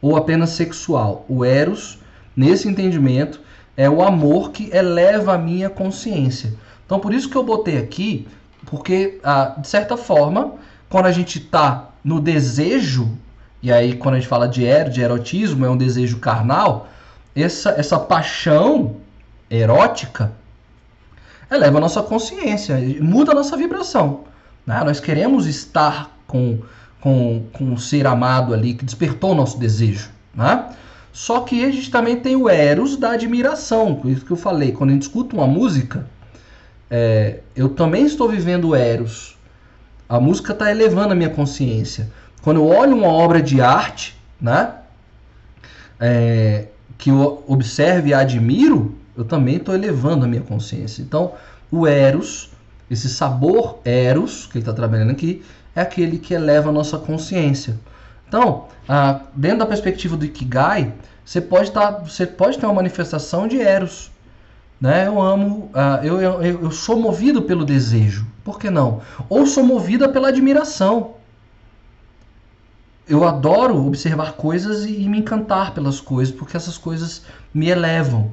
[0.00, 1.26] ou apenas sexual.
[1.28, 1.98] O Eros,
[2.34, 3.40] nesse entendimento,
[3.76, 6.54] é o amor que eleva a minha consciência.
[6.86, 8.26] Então, por isso que eu botei aqui
[8.66, 10.54] porque, ah, de certa forma,
[10.88, 13.16] quando a gente está no desejo,
[13.62, 16.88] e aí quando a gente fala de, er, de erotismo, é um desejo carnal,
[17.34, 18.96] essa, essa paixão
[19.50, 20.32] erótica
[21.50, 24.24] eleva a nossa consciência, muda a nossa vibração.
[24.66, 24.82] Né?
[24.84, 26.58] Nós queremos estar com,
[27.00, 30.10] com, com o ser amado ali que despertou o nosso desejo.
[30.34, 30.70] Né?
[31.12, 34.72] Só que a gente também tem o eros da admiração, por isso que eu falei,
[34.72, 36.06] quando a gente escuta uma música,
[36.90, 39.36] é, eu também estou vivendo Eros.
[40.08, 42.10] A música está elevando a minha consciência.
[42.42, 44.74] Quando eu olho uma obra de arte, né,
[45.98, 51.02] é, que eu observo e admiro, eu também estou elevando a minha consciência.
[51.02, 51.32] Então,
[51.70, 52.50] o Eros,
[52.90, 55.42] esse sabor Eros, que ele está trabalhando aqui,
[55.74, 57.76] é aquele que eleva a nossa consciência.
[58.28, 58.68] Então,
[59.34, 60.92] dentro da perspectiva do Ikigai,
[61.24, 64.10] você pode, tá, você pode ter uma manifestação de Eros.
[64.80, 65.06] Né?
[65.06, 69.00] Eu amo, uh, eu, eu, eu sou movido pelo desejo, por que não?
[69.28, 71.14] Ou sou movida pela admiração.
[73.08, 77.22] Eu adoro observar coisas e, e me encantar pelas coisas, porque essas coisas
[77.54, 78.32] me elevam.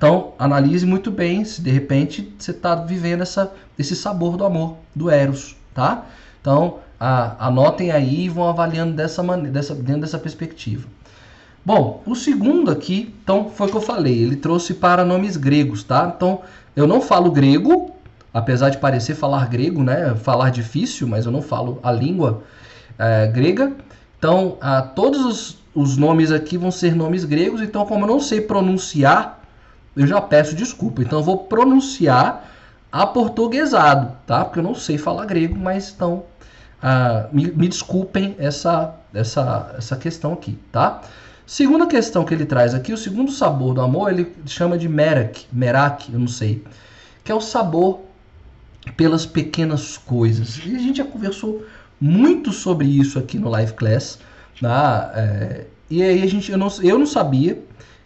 [0.00, 4.78] Então, analise muito bem se de repente você está vivendo essa, esse sabor do amor,
[4.94, 6.06] do Eros, tá?
[6.40, 10.88] Então, a, anotem aí e vão avaliando dessa maneira, dessa, dentro dessa perspectiva.
[11.64, 14.18] Bom, o segundo aqui, então, foi o que eu falei.
[14.22, 16.12] Ele trouxe para nomes gregos, tá?
[16.16, 16.40] Então,
[16.74, 17.90] eu não falo grego,
[18.32, 20.14] apesar de parecer falar grego, né?
[20.14, 22.42] Falar difícil, mas eu não falo a língua
[22.98, 23.72] é, grega.
[24.18, 27.60] Então, a, todos os, os nomes aqui vão ser nomes gregos.
[27.60, 29.40] Então, como eu não sei pronunciar,
[29.94, 31.02] eu já peço desculpa.
[31.02, 32.50] Então, eu vou pronunciar
[32.90, 34.44] aportuguesado, tá?
[34.44, 36.24] Porque eu não sei falar grego, mas então
[36.82, 41.02] ah, me, me, desculpem essa, essa, essa questão aqui, tá?
[41.50, 45.48] Segunda questão que ele traz aqui, o segundo sabor do amor, ele chama de merak,
[45.52, 46.62] merak, eu não sei,
[47.24, 48.02] que é o sabor
[48.96, 50.60] pelas pequenas coisas.
[50.64, 51.66] E a gente já conversou
[52.00, 54.20] muito sobre isso aqui no Live Class,
[54.60, 55.10] tá?
[55.12, 57.60] É, e aí a gente, eu não, eu não sabia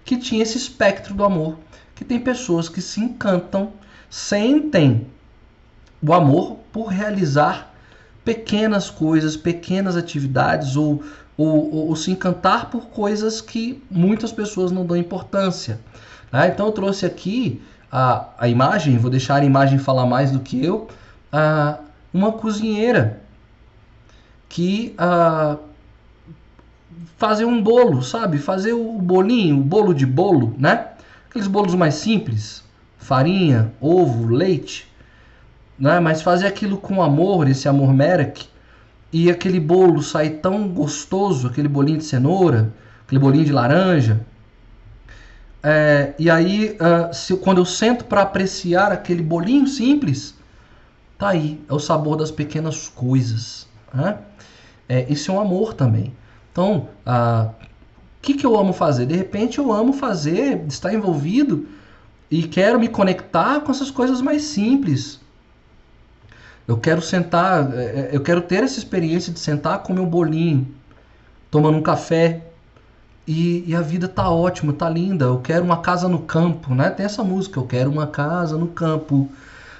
[0.06, 1.58] que tinha esse espectro do amor,
[1.94, 3.74] que tem pessoas que se encantam,
[4.08, 5.06] sentem
[6.02, 7.74] o amor por realizar
[8.24, 11.04] pequenas coisas, pequenas atividades ou,
[11.36, 15.80] ou, ou, ou se encantar por coisas que muitas pessoas não dão importância.
[16.32, 16.48] Né?
[16.48, 20.64] Então eu trouxe aqui a, a imagem, vou deixar a imagem falar mais do que
[20.64, 20.88] eu,
[21.32, 21.78] a,
[22.12, 23.20] uma cozinheira
[24.48, 25.56] que a,
[27.16, 28.38] fazer um bolo, sabe?
[28.38, 30.88] Fazer o bolinho, o bolo de bolo, né?
[31.28, 32.62] Aqueles bolos mais simples,
[32.98, 34.88] farinha, ovo, leite
[35.78, 36.00] né?
[36.00, 38.48] mas fazer aquilo com amor, esse amor Merek,
[39.14, 42.74] e aquele bolo sair tão gostoso, aquele bolinho de cenoura,
[43.06, 44.26] aquele bolinho de laranja.
[45.62, 50.34] É, e aí, uh, se, quando eu sento para apreciar aquele bolinho simples,
[51.16, 53.68] tá aí, é o sabor das pequenas coisas.
[53.94, 54.18] Né?
[54.88, 56.12] É, isso é um amor também.
[56.50, 57.54] Então, o uh,
[58.20, 59.06] que, que eu amo fazer?
[59.06, 61.68] De repente, eu amo fazer, estar envolvido
[62.28, 65.20] e quero me conectar com essas coisas mais simples.
[66.66, 70.66] Eu quero sentar, é, é, eu quero ter essa experiência de sentar com meu bolinho,
[71.50, 72.42] tomando um café.
[73.26, 75.26] E, e, a vida tá ótima, tá linda.
[75.26, 76.90] Eu quero uma casa no campo, né?
[76.90, 79.30] Tem essa música, eu quero uma casa no campo.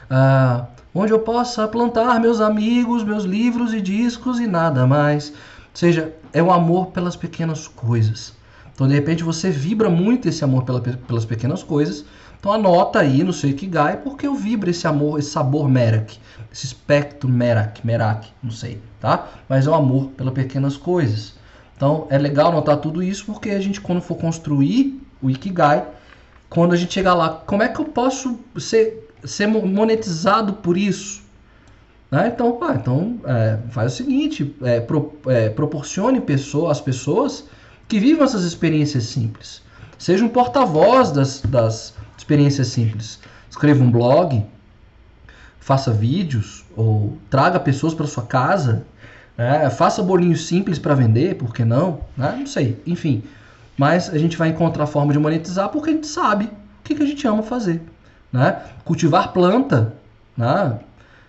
[0.09, 5.31] Ah, onde eu possa plantar meus amigos, meus livros e discos e nada mais.
[5.31, 5.35] Ou
[5.75, 8.33] seja, é o amor pelas pequenas coisas.
[8.75, 12.05] Então, de repente, você vibra muito esse amor pela, pelas pequenas coisas.
[12.45, 16.19] Então, anota aí no seu Ikigai, porque eu vibro esse amor, esse sabor Merak
[16.53, 19.29] esse espectro Merak, Merak, não sei, tá?
[19.49, 21.35] Mas é o amor pelas pequenas coisas.
[21.75, 25.85] Então é legal notar tudo isso porque a gente quando for construir o Ikigai,
[26.49, 31.23] quando a gente chegar lá, como é que eu posso ser, ser monetizado por isso?
[32.11, 32.31] Né?
[32.33, 37.47] Então, pá, então é, faz o seguinte, é, pro, é, proporcione pessoa, as pessoas
[37.89, 39.61] que vivam essas experiências simples.
[39.99, 43.21] Seja um porta-voz das, das experiências simples.
[43.51, 44.45] Escreva um blog,
[45.61, 48.85] faça vídeos ou traga pessoas para sua casa,
[49.37, 49.69] né?
[49.71, 52.01] faça bolinhos simples para vender, por que não?
[52.17, 52.37] Né?
[52.39, 53.23] Não sei, enfim.
[53.77, 56.51] Mas a gente vai encontrar forma de monetizar porque a gente sabe o
[56.85, 57.83] que, que a gente ama fazer.
[58.33, 58.61] Né?
[58.85, 59.95] Cultivar planta,
[60.37, 60.79] né?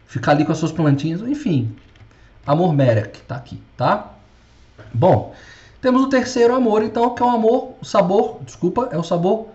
[0.05, 1.75] ficar ali com as suas plantinhas, enfim.
[2.45, 4.11] Amor Merek tá aqui, tá?
[4.93, 5.33] Bom,
[5.81, 9.47] temos o terceiro amor, então, que é o amor, o sabor, desculpa, é o sabor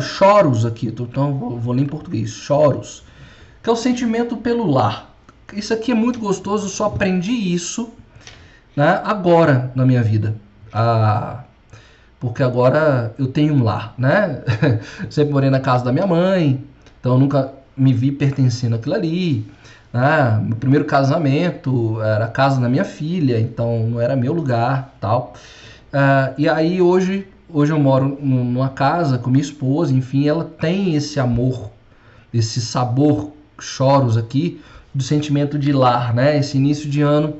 [0.00, 0.86] choros aqui.
[0.86, 3.04] Então, vou, vou ler em português, choros
[3.62, 5.14] que é o sentimento pelo lar.
[5.52, 7.90] Isso aqui é muito gostoso, eu só aprendi isso
[8.76, 10.34] né, agora na minha vida.
[10.72, 11.42] Ah,
[12.18, 14.42] porque agora eu tenho um lar, né?
[15.10, 16.62] Sempre morei na casa da minha mãe,
[17.00, 19.46] então nunca me vi pertencendo àquilo ali.
[19.92, 20.40] Né?
[20.44, 25.34] Meu primeiro casamento era a casa da minha filha, então não era meu lugar, tal.
[25.92, 30.94] Ah, e aí hoje, hoje eu moro numa casa com minha esposa, enfim, ela tem
[30.94, 31.70] esse amor,
[32.32, 34.60] esse sabor choros aqui
[34.94, 36.38] do sentimento de lar, né?
[36.38, 37.34] Esse início de ano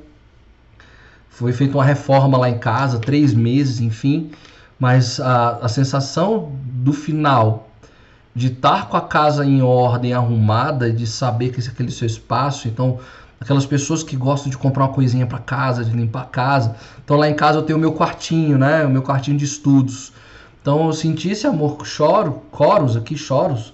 [1.29, 4.31] foi feita uma reforma lá em casa, três meses, enfim,
[4.79, 7.69] mas a, a sensação do final
[8.35, 12.07] de estar com a casa em ordem, arrumada, de saber que esse é aquele seu
[12.07, 12.99] espaço, então
[13.41, 16.77] aquelas pessoas que gostam de comprar uma coisinha para casa, de limpar a casa.
[17.03, 18.85] Então lá em casa eu tenho o meu quartinho, né?
[18.85, 20.13] O meu quartinho de estudos.
[20.61, 23.73] Então eu senti esse amor, choro, coros aqui, choros,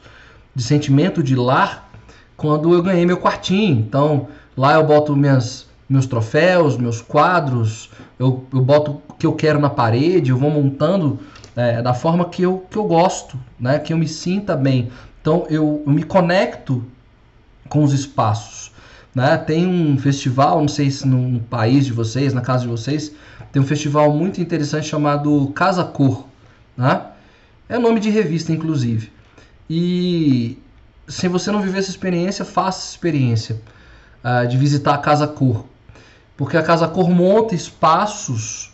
[0.55, 1.91] de sentimento de lar
[2.37, 3.81] quando eu ganhei meu quartinho.
[3.81, 9.33] Então lá eu boto minhas, meus troféus, meus quadros, eu, eu boto o que eu
[9.33, 11.19] quero na parede, eu vou montando
[11.57, 13.81] é, da forma que eu, que eu gosto, né?
[13.81, 14.91] que eu me sinta bem.
[15.21, 16.85] Então eu, eu me conecto
[17.69, 18.76] com os espaços.
[19.17, 19.39] Né?
[19.39, 23.13] Tem um festival, não sei se no país de vocês, na casa de vocês,
[23.51, 26.27] tem um festival muito interessante chamado Casa Cor.
[26.77, 27.01] Né?
[27.67, 29.11] É nome de revista, inclusive.
[29.71, 30.59] E
[31.09, 33.59] se você não viver essa experiência, faça essa experiência
[34.23, 35.65] uh, de visitar a Casa Cor.
[36.37, 38.71] Porque a Casa Cor monta espaços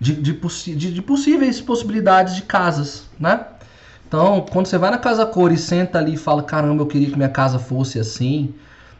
[0.00, 0.32] de, de,
[0.74, 3.46] de, de possíveis possibilidades de casas, né?
[4.08, 7.08] Então, quando você vai na casa cor e senta ali e fala: caramba, eu queria
[7.08, 8.54] que minha casa fosse assim,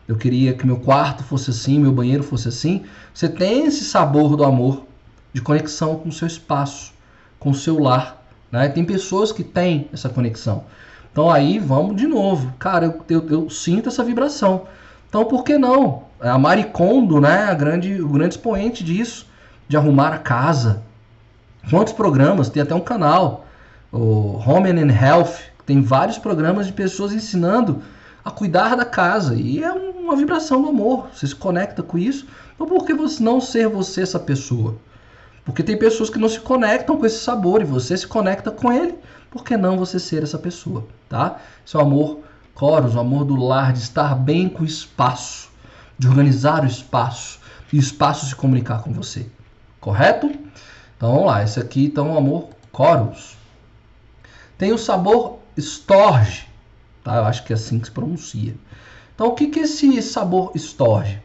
[0.07, 4.37] eu queria que meu quarto fosse assim, meu banheiro fosse assim, você tem esse sabor
[4.37, 4.85] do amor,
[5.33, 6.93] de conexão com o seu espaço,
[7.39, 8.23] com o seu lar.
[8.53, 8.69] Né?
[8.69, 10.65] Tem pessoas que têm essa conexão.
[11.11, 12.53] Então aí vamos de novo.
[12.59, 14.67] Cara, eu, eu, eu sinto essa vibração.
[15.09, 16.05] Então por que não?
[16.21, 19.27] A Maricondo, né, a grande, o grande expoente disso,
[19.69, 20.83] de arrumar a casa.
[21.71, 22.49] Quantos programas?
[22.49, 23.47] Tem até um canal,
[23.91, 27.83] o Home and Health, tem vários programas de pessoas ensinando
[28.25, 29.35] a cuidar da casa.
[29.35, 31.09] E é uma vibração do amor.
[31.13, 32.27] Você se conecta com isso.
[32.55, 34.77] Então por que você não ser você essa pessoa?
[35.45, 38.73] Porque tem pessoas que não se conectam com esse sabor e você se conecta com
[38.73, 38.95] ele.
[39.31, 41.39] Por que não você ser essa pessoa, tá?
[41.67, 42.21] Esse é o amor
[42.55, 45.51] coros, o amor do lar, de estar bem com o espaço,
[45.99, 47.41] de organizar o espaço
[47.73, 49.27] e o espaço se comunicar com você.
[49.81, 50.33] Correto?
[50.97, 53.37] Então vamos lá, esse aqui então é o amor coros.
[54.57, 56.49] Tem o sabor storge,
[57.05, 57.17] tá?
[57.17, 58.55] Eu acho que é assim que se pronuncia.
[59.15, 61.21] Então o que que esse sabor storge?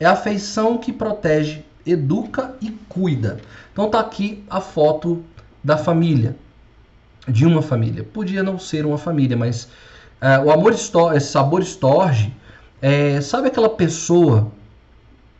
[0.00, 3.38] É a afeição que protege, educa e cuida.
[3.72, 5.22] Então tá aqui a foto
[5.62, 6.36] da família,
[7.28, 8.04] de uma família.
[8.04, 9.68] Podia não ser uma família, mas
[10.20, 12.32] é, o amor estorge, esse sabor estorge,
[12.80, 14.52] é, sabe aquela pessoa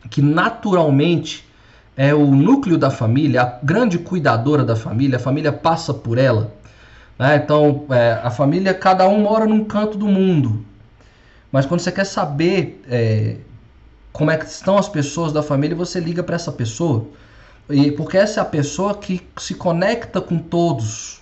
[0.09, 1.47] que naturalmente
[1.95, 6.53] é o núcleo da família, a grande cuidadora da família, a família passa por ela.
[7.17, 7.35] Né?
[7.37, 10.65] Então, é, a família, cada um mora num canto do mundo.
[11.51, 13.37] Mas quando você quer saber é,
[14.11, 17.07] como é que estão as pessoas da família, você liga para essa pessoa.
[17.69, 21.21] E porque essa é a pessoa que se conecta com todos.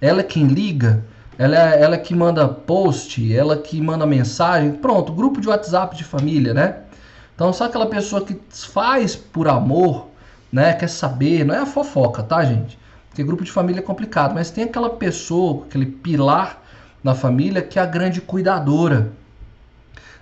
[0.00, 1.04] Ela é quem liga,
[1.38, 4.72] ela é, ela é que manda post, ela que manda mensagem.
[4.72, 6.76] Pronto, grupo de WhatsApp de família, né?
[7.34, 10.08] Então, só aquela pessoa que faz por amor,
[10.52, 10.72] né?
[10.74, 12.78] Quer saber, não é a fofoca, tá, gente?
[13.14, 16.60] Porque grupo de família é complicado, mas tem aquela pessoa, aquele pilar
[17.02, 19.12] na família que é a grande cuidadora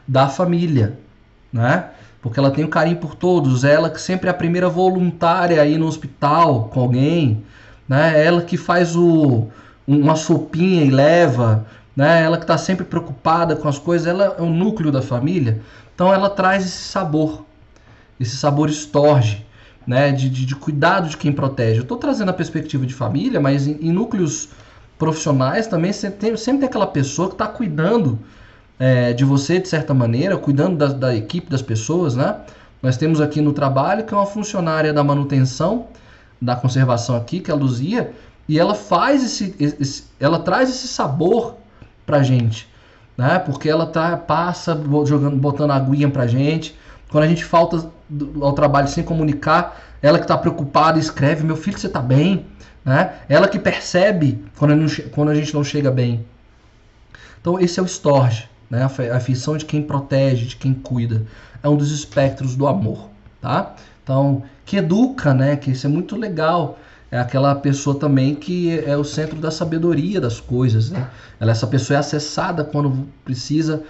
[0.07, 0.99] da família,
[1.51, 1.89] né?
[2.21, 5.79] Porque ela tem um carinho por todos, ela que sempre é a primeira voluntária aí
[5.79, 7.43] no hospital com alguém,
[7.89, 8.23] né?
[8.23, 9.49] Ela que faz o
[9.87, 12.23] uma sopinha e leva, né?
[12.23, 15.63] Ela que está sempre preocupada com as coisas, ela é o núcleo da família.
[15.95, 17.47] Então ela traz esse sabor,
[18.21, 19.47] esse sabor estorge,
[19.87, 20.13] né?
[20.13, 21.79] De, de, de cuidado de quem protege.
[21.79, 24.49] Eu estou trazendo a perspectiva de família, mas em, em núcleos
[24.99, 28.19] profissionais também sempre tem, sempre tem aquela pessoa que está cuidando
[28.79, 32.37] é, de você de certa maneira, cuidando da, da equipe, das pessoas, né?
[32.83, 35.87] Nós temos aqui no trabalho que é uma funcionária da manutenção,
[36.41, 38.13] da conservação aqui, que é a Luzia,
[38.49, 41.57] e ela faz esse, esse ela traz esse sabor
[42.05, 42.69] pra gente,
[43.17, 43.39] né?
[43.39, 46.77] Porque ela tá passa jogando, botando aguinha pra gente.
[47.13, 47.89] Quando a gente falta
[48.41, 52.47] ao trabalho sem comunicar, ela que está preocupada escreve: "Meu filho, você tá bem?",
[52.85, 53.15] né?
[53.29, 56.25] Ela que percebe quando a, gente, quando a gente não chega bem.
[57.41, 58.83] Então esse é o storge, né?
[59.13, 61.27] A afeição de quem protege, de quem cuida,
[61.63, 63.75] é um dos espectros do amor, tá?
[64.03, 65.55] Então que educa, né?
[65.57, 66.79] Que isso é muito legal
[67.13, 70.91] é aquela pessoa também que é o centro da sabedoria das coisas.
[70.91, 71.11] Né?
[71.39, 73.83] Ela, essa pessoa é acessada quando precisa,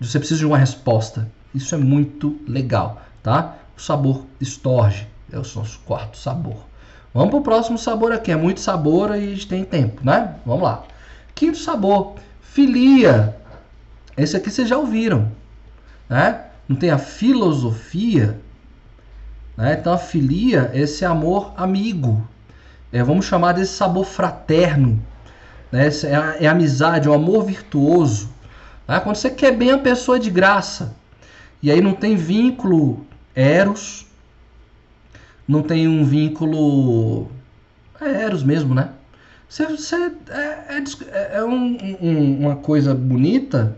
[0.00, 1.28] você precisa de uma resposta.
[1.54, 3.56] Isso é muito legal, tá?
[3.76, 6.70] O sabor estorge é o nosso quarto sabor.
[7.12, 8.30] Vamos para o próximo sabor aqui.
[8.30, 10.36] É muito sabor e a gente tem tempo, né?
[10.46, 10.84] Vamos lá.
[11.34, 13.36] Quinto sabor, filia.
[14.16, 15.30] Esse aqui vocês já ouviram,
[16.08, 16.44] né?
[16.68, 18.38] Não tem a filosofia,
[19.56, 19.76] né?
[19.80, 22.26] Então a filia, esse amor amigo,
[22.92, 25.02] é, vamos chamar desse sabor fraterno,
[25.70, 25.88] né?
[25.88, 28.30] é, é amizade, é o amor virtuoso.
[28.86, 29.00] Tá?
[29.00, 30.94] Quando você quer bem a pessoa de graça,
[31.62, 34.06] e aí não tem vínculo eros,
[35.46, 37.28] não tem um vínculo
[38.00, 38.90] é eros mesmo, né?
[39.48, 43.76] Você, você é, é, é, é um, um, uma coisa bonita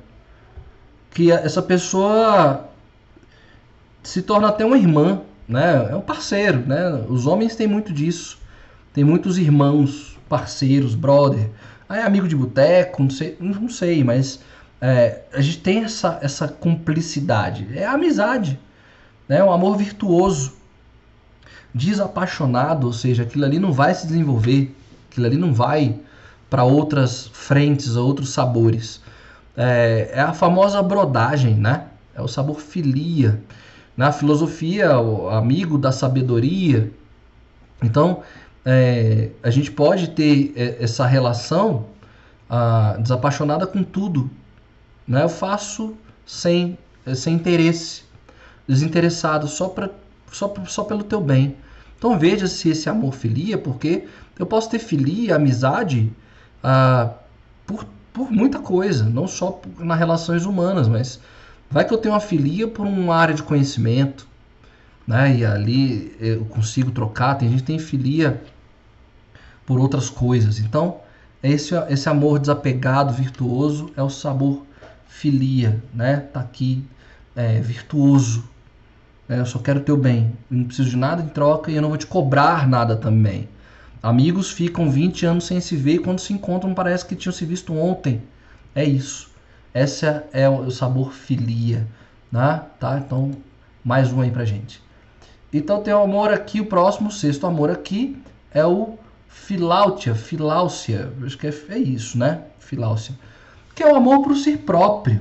[1.10, 2.68] que essa pessoa
[4.02, 5.88] se torna até uma irmã, né?
[5.90, 7.04] É um parceiro, né?
[7.08, 8.38] Os homens têm muito disso.
[8.92, 11.48] Tem muitos irmãos, parceiros, brother.
[11.88, 14.40] Ah, é amigo de boteco, não sei, não sei, mas
[14.84, 17.68] é, a gente tem essa, essa cumplicidade.
[17.72, 18.58] É amizade,
[19.28, 19.42] né?
[19.44, 20.54] um amor virtuoso,
[21.72, 24.74] desapaixonado, ou seja, aquilo ali não vai se desenvolver,
[25.08, 26.00] aquilo ali não vai
[26.50, 29.00] para outras frentes, outros sabores.
[29.56, 31.86] É, é, a famosa brodagem, né?
[32.12, 33.40] É o sabor filia.
[33.96, 36.90] Na filosofia, o amigo da sabedoria.
[37.80, 38.22] Então,
[38.64, 41.86] é, a gente pode ter é, essa relação
[42.50, 44.28] ah, desapaixonada com tudo.
[45.06, 45.22] Né?
[45.22, 45.94] Eu faço
[46.26, 48.02] sem, é, sem interesse,
[48.66, 49.90] desinteressado, só, pra,
[50.30, 51.56] só, só pelo teu bem.
[51.98, 56.12] Então veja se esse amor filia, porque eu posso ter filia, amizade,
[56.62, 57.12] ah,
[57.66, 61.20] por, por muita coisa, não só por, nas relações humanas, mas
[61.70, 64.26] vai que eu tenho uma filia por uma área de conhecimento,
[65.06, 65.36] né?
[65.36, 67.36] E ali eu consigo trocar.
[67.36, 68.42] Tem gente que tem filia
[69.66, 70.58] por outras coisas.
[70.58, 71.00] Então,
[71.42, 74.64] esse, esse amor desapegado, virtuoso, é o sabor
[75.12, 76.16] filia, né?
[76.32, 76.84] Tá aqui,
[77.36, 78.44] é, virtuoso.
[79.28, 79.38] Né?
[79.38, 80.32] Eu só quero teu bem.
[80.50, 83.48] Eu não preciso de nada em troca e eu não vou te cobrar nada também.
[84.02, 87.44] Amigos ficam 20 anos sem se ver e quando se encontram parece que tinham se
[87.44, 88.22] visto ontem.
[88.74, 89.30] É isso.
[89.74, 91.86] Esse é o sabor filia,
[92.30, 92.62] né?
[92.80, 92.98] Tá?
[92.98, 93.30] Então,
[93.84, 94.82] mais um aí pra gente.
[95.52, 98.98] Então tem o amor aqui, o próximo, o sexto amor aqui é o
[99.28, 102.42] filáutia, filáusia, acho que é, é isso, né?
[102.58, 103.14] Filáusia,
[103.82, 105.20] que é o amor por si próprio,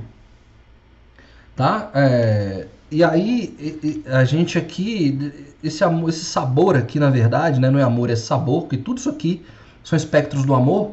[1.56, 1.90] tá?
[1.94, 7.68] É, e aí a gente aqui, esse amor, esse sabor aqui, na verdade, né?
[7.70, 9.44] Não é amor, é sabor, porque tudo isso aqui
[9.82, 10.92] são espectros do amor.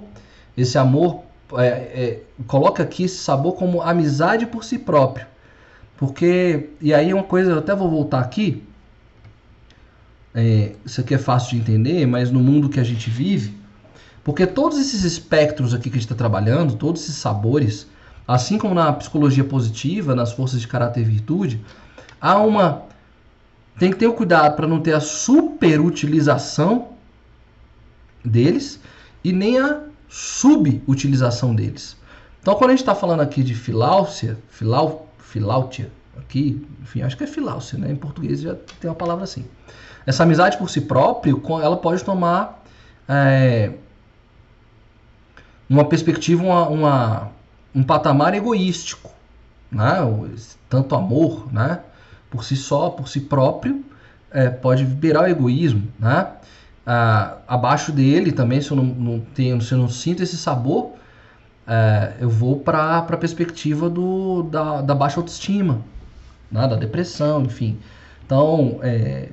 [0.57, 1.22] Esse amor
[1.53, 5.28] é, é, coloca aqui esse sabor como amizade por si próprio,
[5.95, 8.63] porque e aí é uma coisa, eu até vou voltar aqui
[10.34, 13.53] é, isso aqui é fácil de entender, mas no mundo que a gente vive,
[14.24, 17.88] porque todos esses espectros aqui que a gente está trabalhando, todos esses sabores,
[18.28, 21.61] assim como na psicologia positiva, nas forças de caráter e virtude,
[22.20, 22.84] há uma.
[23.78, 26.89] Tem que ter o cuidado para não ter a superutilização
[28.24, 28.80] deles
[29.24, 31.95] e nem a subutilização deles.
[32.41, 37.24] Então, quando a gente está falando aqui de filáusia, filau, filáutia, aqui, enfim, acho que
[37.24, 37.91] é filáusia, né?
[37.91, 39.45] Em português já tem uma palavra assim.
[40.05, 42.63] Essa amizade por si próprio, ela pode tomar
[43.07, 43.74] é,
[45.70, 47.32] uma perspectiva, uma, uma,
[47.76, 49.11] um patamar egoístico,
[49.72, 49.97] né?
[50.67, 51.80] Tanto amor, né?
[52.30, 53.84] Por si só, por si próprio,
[54.32, 56.28] é, pode virar o egoísmo, né?
[56.86, 60.93] Ah, abaixo dele também, se eu não, não, tenho, se eu não sinto esse sabor,
[61.67, 65.82] é, eu vou para a perspectiva do, da, da baixa autoestima,
[66.51, 66.67] né?
[66.67, 67.78] da depressão, enfim.
[68.26, 69.30] Então, é,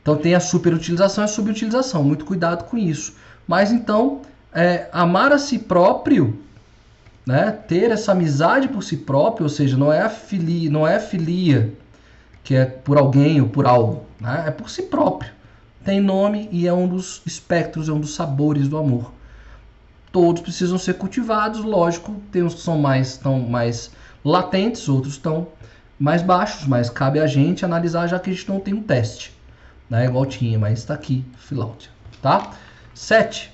[0.00, 2.02] então tem a superutilização e a subutilização.
[2.02, 3.14] Muito cuidado com isso.
[3.46, 4.22] Mas então,
[4.56, 6.42] é, amar a si próprio,
[7.26, 10.98] né, ter essa amizade por si próprio, ou seja, não é a filia, não é
[10.98, 11.72] filia
[12.42, 15.30] que é por alguém ou por algo, né, é por si próprio.
[15.84, 19.12] Tem nome e é um dos espectros, é um dos sabores do amor.
[20.10, 23.90] Todos precisam ser cultivados, lógico, tem uns que são mais, estão mais
[24.24, 25.48] latentes, outros estão
[25.98, 29.36] mais baixos, mas cabe a gente analisar já que a gente não tem um teste
[29.88, 30.04] né?
[30.06, 31.90] Igual tinha, mas está aqui, Filautia,
[32.20, 32.52] tá?
[32.94, 33.52] 7.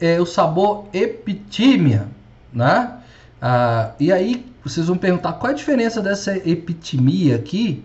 [0.00, 2.06] É o sabor epitímia,
[2.52, 2.92] né?
[3.40, 7.84] Ah, e aí vocês vão perguntar qual é a diferença dessa epitimia aqui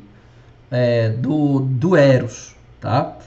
[0.70, 3.18] é, do, do Eros, tá?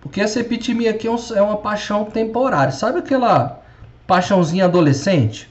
[0.00, 2.72] Porque essa epitimia aqui é, um, é uma paixão temporária.
[2.72, 3.62] Sabe aquela
[4.06, 5.48] paixãozinha adolescente?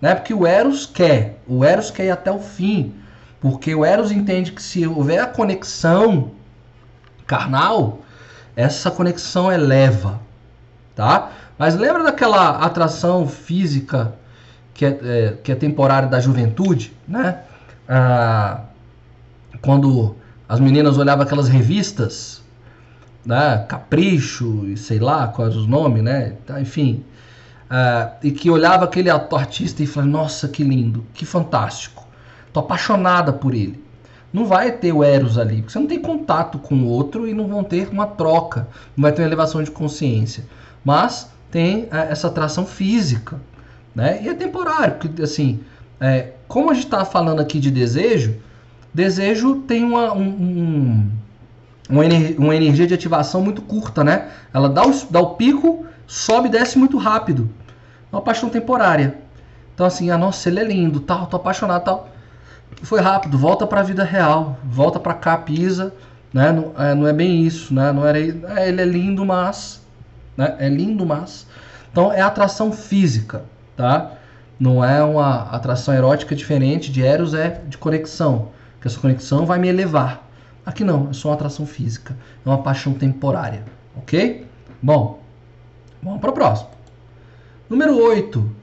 [0.00, 0.14] Né?
[0.14, 2.94] Porque o Eros quer, o Eros quer ir até o fim.
[3.40, 6.30] Porque o Eros entende que se houver a conexão
[7.26, 7.98] carnal,
[8.56, 10.20] essa conexão eleva,
[10.94, 11.32] tá?
[11.62, 14.14] Mas lembra daquela atração física
[14.74, 17.38] que é, é que é temporária da juventude, né?
[17.88, 18.62] Ah,
[19.60, 20.16] quando
[20.48, 22.42] as meninas olhavam aquelas revistas,
[23.24, 23.64] né?
[23.68, 26.34] Capricho e sei lá quais os nomes, né?
[26.44, 27.04] Tá, enfim,
[27.70, 32.04] ah, e que olhava aquele artista e falava: Nossa, que lindo, que fantástico,
[32.52, 33.80] tô apaixonada por ele
[34.32, 37.34] não vai ter o Eros ali, porque você não tem contato com o outro e
[37.34, 40.46] não vão ter uma troca, não vai ter uma elevação de consciência.
[40.82, 43.40] Mas tem é, essa atração física,
[43.94, 44.20] né?
[44.20, 45.60] E é temporário, porque assim,
[46.00, 48.34] é, como a gente está falando aqui de desejo,
[48.92, 51.10] desejo tem uma, um, um,
[51.88, 54.30] uma, energia, de ativação muito curta, né?
[54.52, 57.48] Ela dá o, dá o pico, sobe e desce muito rápido.
[58.10, 59.18] É uma paixão temporária.
[59.72, 62.12] Então assim, ah, nossa, ele é lindo, tal, tô apaixonado, tal
[62.82, 65.92] foi rápido, volta para a vida real, volta para cá, pisa,
[66.32, 66.50] né?
[66.52, 67.92] Não é, não é, bem isso, né?
[67.92, 69.81] Não era, é, ele é lindo, mas,
[70.36, 70.56] né?
[70.58, 71.46] É lindo, mas.
[71.90, 73.44] Então é atração física,
[73.76, 74.12] tá?
[74.58, 78.50] Não é uma atração erótica diferente de Eros, é de conexão.
[78.80, 80.28] Que essa conexão vai me elevar.
[80.64, 83.64] Aqui não, é só uma atração física, é uma paixão temporária,
[83.96, 84.46] ok?
[84.80, 85.20] Bom,
[86.02, 86.70] vamos para o próximo.
[87.68, 88.62] Número 8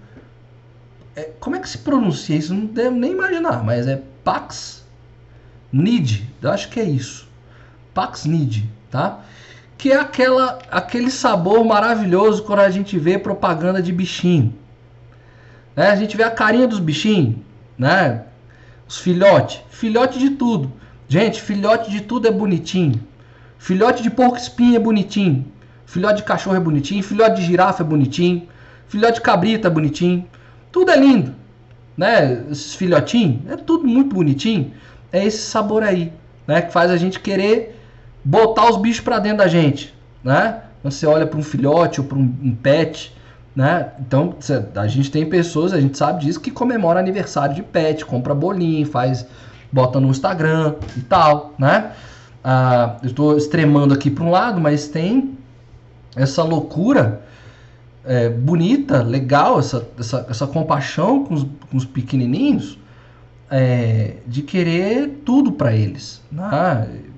[1.20, 2.54] é, como é que se pronuncia isso?
[2.54, 4.86] Não devo nem imaginar, mas é Pax
[5.72, 6.30] Nid.
[6.42, 7.28] Eu acho que é isso.
[7.94, 9.20] Pax Nid, tá?
[9.80, 14.54] Que é aquela, aquele sabor maravilhoso quando a gente vê propaganda de bichinho.
[15.76, 15.90] Né?
[15.90, 17.38] A gente vê a carinha dos bichinhos,
[17.78, 18.26] né?
[18.88, 19.62] Os filhotes.
[19.72, 20.72] Filhote de tudo.
[21.08, 23.02] Gente, filhote de tudo é bonitinho.
[23.58, 25.46] Filhote de porco espinho é bonitinho.
[25.86, 27.02] Filhote de cachorro é bonitinho.
[27.02, 28.48] Filhote de girafa é bonitinho.
[28.90, 30.28] Filhote de cabrita bonitinho.
[30.72, 31.34] Tudo é lindo.
[31.98, 32.44] Né?
[32.52, 34.74] Esses filhotinhos, é tudo muito bonitinho.
[35.12, 36.12] É esse sabor aí,
[36.46, 36.62] né?
[36.62, 37.79] Que faz a gente querer
[38.30, 39.92] botar os bichos para dentro da gente,
[40.24, 40.62] né?
[40.84, 43.16] Você olha para um filhote ou para um, um pet,
[43.56, 43.90] né?
[44.00, 44.36] Então,
[44.76, 48.86] a gente tem pessoas, a gente sabe disso, que comemora aniversário de pet, compra bolinho,
[48.86, 49.26] faz,
[49.72, 51.92] bota no Instagram e tal, né?
[52.44, 55.36] Ah, eu estou extremando aqui para um lado, mas tem
[56.16, 57.22] essa loucura
[58.06, 62.78] é, bonita, legal, essa, essa, essa compaixão com os, com os pequenininhos,
[63.50, 66.22] é, de querer tudo para eles.
[66.32, 67.09] Né?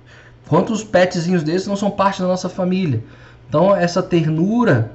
[0.51, 3.01] Quantos petzinhos desses não são parte da nossa família?
[3.47, 4.91] Então, essa ternura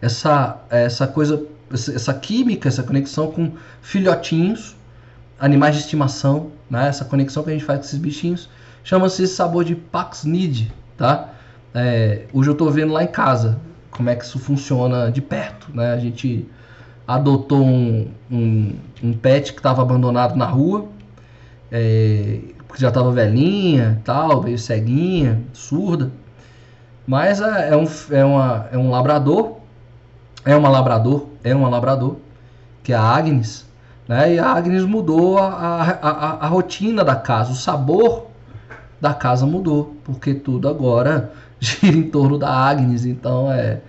[0.00, 4.76] essa, essa coisa, essa química, essa conexão com filhotinhos,
[5.40, 6.86] animais de estimação, né?
[6.86, 8.48] essa conexão que a gente faz com esses bichinhos,
[8.84, 11.30] chama-se esse sabor de Pax Nid, tá?
[11.74, 13.58] É, hoje eu estou vendo lá em casa
[13.90, 15.92] como é que isso funciona de perto, né?
[15.92, 16.46] A gente
[17.04, 20.86] adotou um, um, um pet que estava abandonado na rua,
[21.72, 22.38] é,
[22.76, 26.12] porque já estava velhinha, tal, meio ceguinha, surda,
[27.06, 29.56] mas é, é, um, é, uma, é um labrador
[30.44, 32.16] é uma labrador, é uma labrador,
[32.84, 33.64] que é a Agnes,
[34.06, 34.34] né?
[34.34, 38.26] E a Agnes mudou a, a, a, a rotina da casa, o sabor
[39.00, 43.80] da casa mudou, porque tudo agora gira em torno da Agnes, então é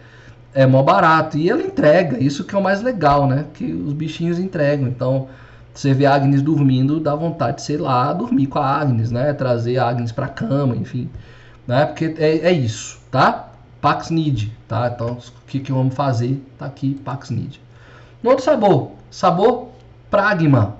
[0.54, 3.46] é mó barato e ela entrega, isso que é o mais legal, né?
[3.54, 4.88] Que os bichinhos entregam.
[4.88, 5.28] Então,
[5.78, 9.32] você vê a Agnes dormindo, dá vontade de sei lá, dormir com a Agnes, né?
[9.32, 11.08] Trazer a Agnes para cama, enfim,
[11.68, 11.86] né?
[11.86, 13.50] Porque é, é isso, tá?
[13.80, 14.92] Pax Nid, tá?
[14.92, 16.44] Então, o que, que vamos fazer?
[16.58, 17.62] Tá aqui, Pax Nid.
[18.24, 19.70] No outro sabor, sabor
[20.10, 20.78] Pragma,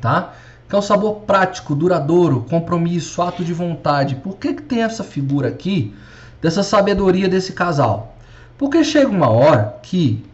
[0.00, 0.32] tá?
[0.68, 4.14] Que é um sabor prático, duradouro, compromisso, ato de vontade.
[4.14, 5.92] Por que, que tem essa figura aqui,
[6.40, 8.16] dessa sabedoria desse casal?
[8.56, 10.24] Porque chega uma hora que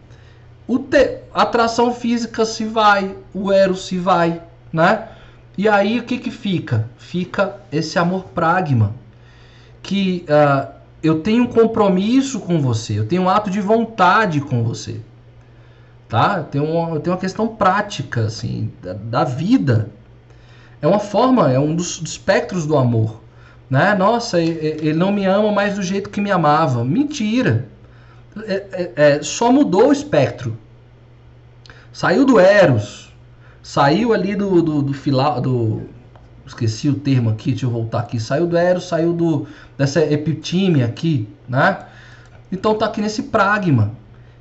[0.89, 1.19] te...
[1.33, 4.41] a atração física se vai, o eros se vai,
[4.71, 5.07] né?
[5.57, 6.87] E aí o que que fica?
[6.97, 8.95] Fica esse amor pragma,
[9.83, 10.71] que uh,
[11.03, 14.99] eu tenho um compromisso com você, eu tenho um ato de vontade com você.
[16.07, 16.43] Tá?
[16.43, 19.89] Tenho uma, uma questão prática assim, da, da vida.
[20.81, 23.21] É uma forma, é um dos, dos espectros do amor.
[23.69, 23.95] Né?
[23.95, 26.83] Nossa, ele não me ama mais do jeito que me amava.
[26.83, 27.69] Mentira.
[28.43, 30.57] É, é, é, só mudou o espectro.
[31.91, 33.13] Saiu do Eros.
[33.61, 34.93] Saiu ali do, do, do,
[35.41, 35.81] do
[36.45, 38.19] esqueci o termo aqui, deixa eu voltar aqui.
[38.19, 41.85] Saiu do Eros, saiu do, dessa epitime aqui, né?
[42.51, 43.91] Então tá aqui nesse pragma,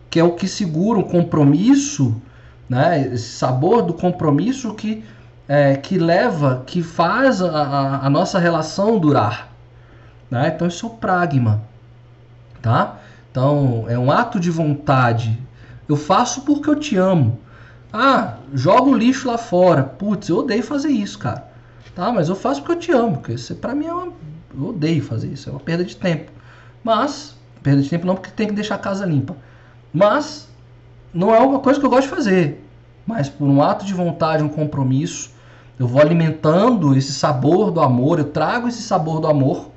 [0.09, 2.21] que é o que segura um compromisso,
[2.69, 3.13] né?
[3.13, 5.05] Esse sabor do compromisso que,
[5.49, 9.49] é, que leva, que faz a, a, a, nossa relação durar.
[10.31, 10.53] Né?
[10.55, 11.63] Então isso é o pragma,
[12.63, 13.00] tá?
[13.31, 15.39] Então é um ato de vontade.
[15.89, 17.39] Eu faço porque eu te amo.
[17.93, 19.83] Ah, joga o lixo lá fora.
[19.83, 21.49] Putz, eu odeio fazer isso, cara.
[21.95, 24.13] Tá, mas eu faço porque eu te amo, porque isso para mim é uma
[24.55, 26.31] eu odeio fazer isso, é uma perda de tempo.
[26.83, 29.37] Mas perda de tempo não porque tem que deixar a casa limpa.
[29.93, 30.49] Mas
[31.13, 32.65] não é uma coisa que eu gosto de fazer,
[33.07, 35.31] mas por um ato de vontade, um compromisso,
[35.79, 39.71] eu vou alimentando esse sabor do amor, eu trago esse sabor do amor,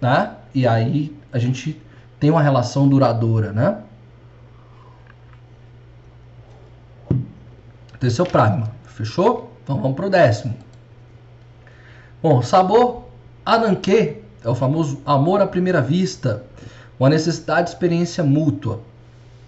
[0.00, 0.32] né?
[0.54, 1.80] E aí a gente
[2.18, 3.78] tem uma relação duradoura, né?
[7.96, 9.52] Então esse é o pragma, fechou?
[9.62, 10.54] Então vamos pro décimo.
[12.22, 13.04] Bom, sabor
[13.44, 16.44] Ananke é o famoso amor à primeira vista,
[16.98, 18.80] uma necessidade de experiência mútua.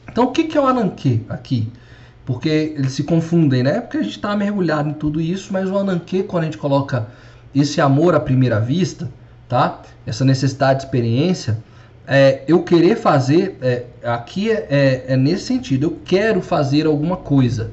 [0.08, 1.70] Então, o que é o Ananke aqui?
[2.24, 3.80] Porque eles se confundem, né?
[3.80, 7.08] Porque a gente está mergulhado em tudo isso, mas o Ananke, quando a gente coloca
[7.54, 9.10] esse amor à primeira vista,
[9.48, 9.82] tá?
[10.06, 11.62] Essa necessidade de experiência,
[12.12, 17.16] é, eu querer fazer, é, aqui é, é, é, nesse sentido, eu quero fazer alguma
[17.16, 17.70] coisa.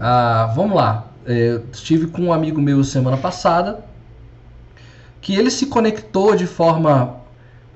[0.00, 3.84] Ah, vamos lá, é, estive com um amigo meu semana passada,
[5.20, 7.16] que ele se conectou de forma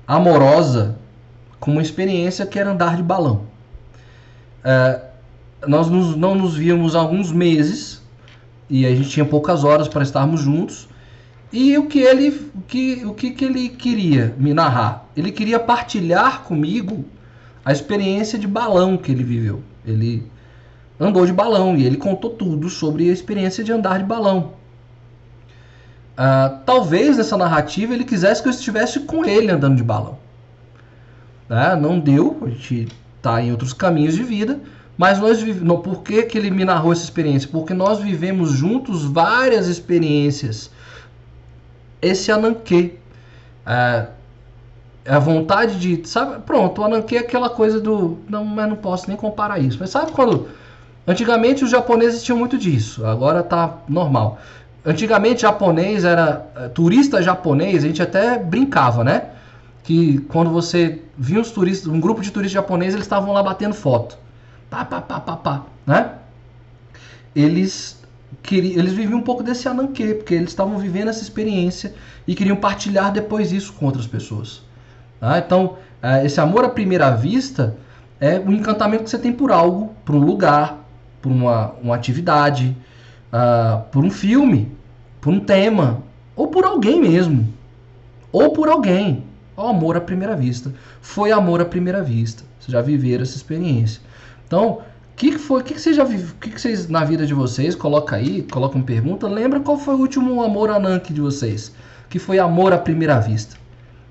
[0.07, 0.95] amorosa
[1.59, 3.43] com uma experiência que era andar de balão.
[4.63, 5.01] É,
[5.67, 8.01] nós nos, não nos víamos há alguns meses
[8.67, 10.89] e a gente tinha poucas horas para estarmos juntos.
[11.51, 15.08] E o que ele, o que, o que, que ele queria me narrar?
[15.19, 17.03] Ele queria partilhar comigo
[17.65, 19.61] a experiência de balão que ele viveu.
[19.85, 20.25] Ele
[20.97, 24.53] andou de balão e ele contou tudo sobre a experiência de andar de balão.
[26.13, 30.17] Uh, talvez nessa narrativa ele quisesse que eu estivesse com ele andando de balão.
[31.49, 31.75] Né?
[31.75, 34.57] Não deu, a gente está em outros caminhos de vida,
[34.97, 35.81] mas nós vivemos.
[35.81, 37.49] Por que, que ele me narrou essa experiência?
[37.51, 40.71] Porque nós vivemos juntos várias experiências.
[42.01, 42.97] Esse Ananke.
[43.67, 44.18] Uh, é
[45.07, 49.07] a vontade de, sabe, pronto, o ananke é aquela coisa do, não, mas não posso
[49.07, 49.77] nem comparar isso.
[49.79, 50.47] Mas sabe quando
[51.07, 54.39] antigamente os japoneses tinham muito disso, agora tá normal.
[54.85, 59.29] Antigamente japonês era eh, turista japonês, a gente até brincava, né?
[59.83, 63.73] Que quando você via os turistas, um grupo de turistas japoneses, eles estavam lá batendo
[63.73, 64.17] foto.
[64.69, 66.11] Pá, pá, pá, pá, pá, né?
[67.35, 68.01] Eles
[68.41, 71.93] queriam, eles viviam um pouco desse ananke, porque eles estavam vivendo essa experiência
[72.27, 74.61] e queriam partilhar depois isso com outras pessoas.
[75.19, 75.39] Tá?
[75.39, 77.75] Então, é, esse amor à primeira vista
[78.19, 80.85] é o encantamento que você tem por algo, por um lugar,
[81.21, 82.75] por uma, uma atividade,
[83.33, 84.71] uh, por um filme,
[85.21, 86.01] por um tema,
[86.35, 87.47] ou por alguém mesmo.
[88.31, 89.23] Ou por alguém.
[89.57, 90.73] O amor à primeira vista.
[91.01, 92.43] Foi amor à primeira vista.
[92.59, 94.01] Vocês já viveram essa experiência.
[94.47, 94.81] Então, o
[95.15, 95.61] que, que foi?
[95.61, 96.03] O que, que, vocês já?
[96.03, 97.75] O que, que vocês na vida de vocês?
[97.75, 99.27] Coloca aí, coloca uma pergunta.
[99.27, 101.73] Lembra qual foi o último amor ananque de vocês?
[102.09, 103.57] Que foi amor à primeira vista.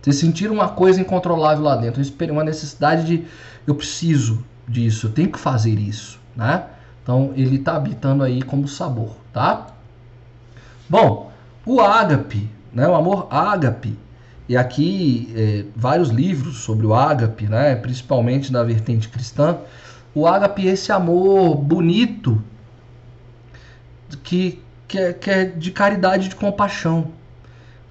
[0.09, 2.03] Vocês sentiram uma coisa incontrolável lá dentro,
[2.33, 3.27] uma necessidade de
[3.67, 6.65] eu preciso disso, eu tenho que fazer isso, né?
[7.03, 9.67] Então ele está habitando aí como sabor, tá?
[10.89, 11.31] Bom,
[11.67, 12.89] o ágape, né?
[12.89, 13.99] O amor ágape.
[14.49, 17.77] E aqui é, vários livros sobre o ágape, né?
[17.77, 19.59] Principalmente da vertente cristã.
[20.15, 22.43] O ágape é esse amor bonito
[24.23, 27.13] que, que, é, que é de caridade de compaixão,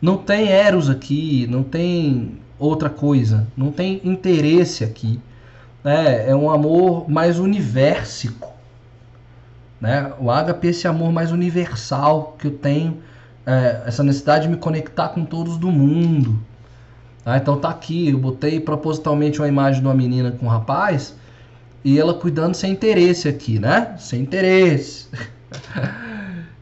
[0.01, 5.19] não tem eros aqui, não tem outra coisa, não tem interesse aqui.
[5.83, 6.29] Né?
[6.29, 8.53] É um amor mais universico.
[9.79, 10.11] Né?
[10.19, 12.97] O ágape é esse amor mais universal que eu tenho,
[13.45, 16.39] é, essa necessidade de me conectar com todos do mundo.
[17.23, 17.37] Tá?
[17.37, 21.15] Então tá aqui, eu botei propositalmente uma imagem de uma menina com um rapaz
[21.83, 23.95] e ela cuidando sem interesse aqui, né?
[23.97, 25.07] Sem interesse.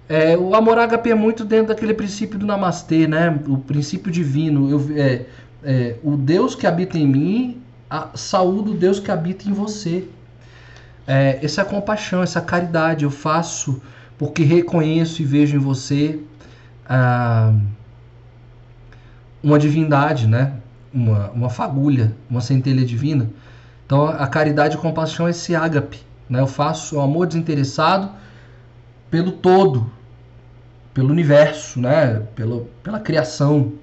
[0.08, 3.40] É, o amor ágape é muito dentro daquele princípio do namastê, né?
[3.48, 4.70] O princípio divino.
[4.70, 5.26] Eu, é,
[5.64, 10.08] é, o Deus que habita em mim, a, saúde o Deus que habita em você.
[11.08, 13.82] É, essa é compaixão, essa caridade eu faço
[14.18, 16.20] porque reconheço e vejo em você
[16.88, 17.54] ah,
[19.44, 20.54] uma divindade, né?
[20.94, 23.30] Uma, uma fagulha, uma centelha divina.
[23.86, 26.00] Então a caridade e compaixão é esse ágape.
[26.30, 26.40] Né?
[26.40, 28.10] Eu faço o amor desinteressado
[29.10, 29.90] pelo todo,
[30.94, 32.24] pelo universo, né?
[32.36, 33.74] Pelo, pela criação.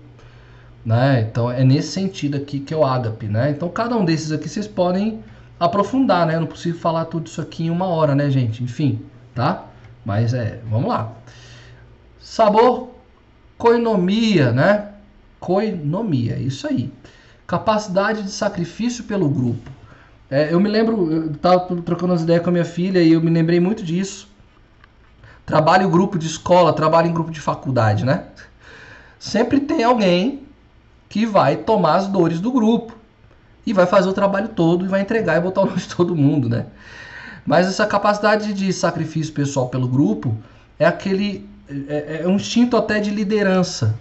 [0.85, 1.21] Né?
[1.21, 3.27] Então é nesse sentido aqui que é o ágape.
[3.27, 3.51] Né?
[3.51, 5.23] Então cada um desses aqui vocês podem
[5.61, 6.35] aprofundar, né?
[6.35, 8.65] Eu não preciso falar tudo isso aqui em uma hora, né, gente?
[8.65, 9.01] Enfim,
[9.33, 9.67] tá?
[10.05, 11.13] Mas é, vamos lá.
[12.19, 12.91] Sabor,
[13.57, 14.89] coinomia, né?
[15.39, 16.93] Coinomia, isso aí.
[17.47, 19.71] Capacidade de sacrifício pelo grupo.
[20.29, 23.21] É, eu me lembro, eu estava trocando as ideias com a minha filha e eu
[23.21, 24.32] me lembrei muito disso
[25.45, 28.25] trabalha em grupo de escola, trabalha em grupo de faculdade, né?
[29.19, 30.43] Sempre tem alguém
[31.09, 32.97] que vai tomar as dores do grupo
[33.67, 36.17] e vai fazer o trabalho todo e vai entregar e botar o nome de todo
[36.17, 36.67] mundo, né?
[37.45, 40.37] Mas essa capacidade de sacrifício pessoal pelo grupo
[40.79, 41.49] é aquele
[41.89, 43.95] é, é um instinto até de liderança.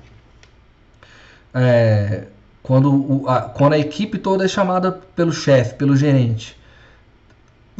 [1.54, 2.28] É,
[2.64, 6.61] quando, o, a, quando a equipe toda é chamada pelo chefe, pelo gerente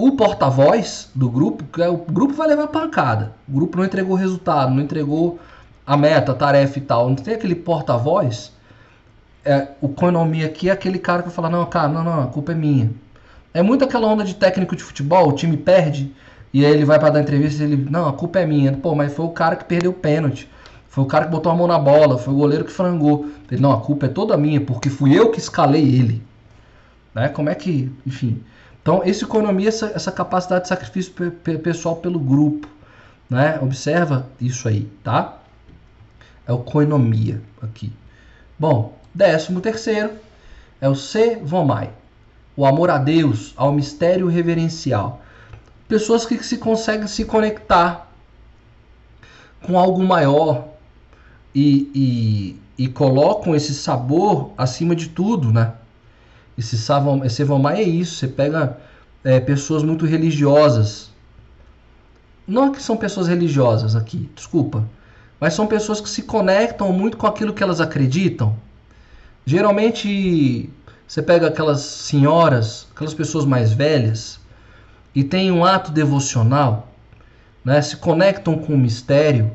[0.08, 3.34] o porta-voz do grupo, é o grupo vai levar pancada.
[3.48, 5.40] O grupo não entregou o resultado, não entregou
[5.86, 7.10] a meta, a tarefa e tal.
[7.10, 8.52] Não tem aquele porta-voz.
[9.44, 12.28] É, o economia aqui é aquele cara que vai falar: não, cara, não, não, a
[12.28, 12.92] culpa é minha.
[13.54, 16.14] É muito aquela onda de técnico de futebol, o time perde
[16.54, 18.74] e aí ele vai para dar entrevista e ele, não, a culpa é minha.
[18.74, 20.50] Pô, mas foi o cara que perdeu o pênalti.
[20.90, 23.30] Foi o cara que botou a mão na bola, foi o goleiro que frangou.
[23.50, 26.22] Ele, não, a culpa é toda minha, porque fui eu que escalei ele.
[27.16, 27.30] Né?
[27.30, 28.44] Como é que, enfim.
[28.82, 31.14] Então, essa economia, essa, essa capacidade de sacrifício
[31.64, 32.68] pessoal pelo grupo,
[33.30, 33.60] né?
[33.62, 35.38] Observa isso aí, tá?
[36.48, 37.94] É o coenomia aqui.
[38.58, 40.12] Bom, décimo terceiro
[40.80, 41.92] é o se vomai,
[42.58, 45.22] o amor a Deus, ao mistério reverencial.
[45.88, 48.12] Pessoas que se conseguem se conectar
[49.62, 50.70] com algo maior
[51.54, 55.74] e, e, e colocam esse sabor acima de tudo, né?
[56.62, 58.18] Esse, savam, esse Evomai é isso.
[58.18, 58.78] Você pega
[59.24, 61.10] é, pessoas muito religiosas.
[62.48, 64.88] Não é que são pessoas religiosas aqui, desculpa.
[65.40, 68.56] Mas são pessoas que se conectam muito com aquilo que elas acreditam.
[69.44, 70.70] Geralmente
[71.08, 74.40] você pega aquelas senhoras, aquelas pessoas mais velhas,
[75.16, 76.90] e tem um ato devocional,
[77.66, 77.82] né?
[77.82, 79.52] se conectam com o mistério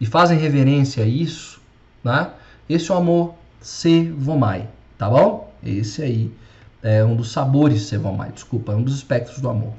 [0.00, 1.60] e fazem reverência a isso,
[2.02, 2.30] né?
[2.68, 5.47] esse é o amor Sevomai, tá bom?
[5.62, 6.32] Esse aí
[6.82, 9.74] é um dos sabores Sevamai, desculpa, é um dos espectros do amor.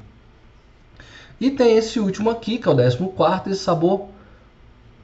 [1.39, 4.09] E tem esse último aqui, que é o 14, esse sabor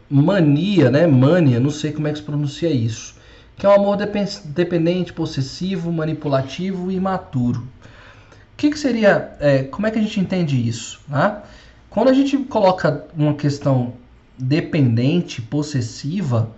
[0.09, 1.07] mania, né?
[1.07, 3.15] Mania, não sei como é que se pronuncia isso.
[3.57, 3.97] que é um amor
[4.43, 7.61] dependente, possessivo, manipulativo e imaturo.
[7.61, 10.99] O que, que seria, é, como é que a gente entende isso?
[11.07, 11.41] Né?
[11.89, 13.93] Quando a gente coloca uma questão
[14.37, 16.51] dependente, possessiva,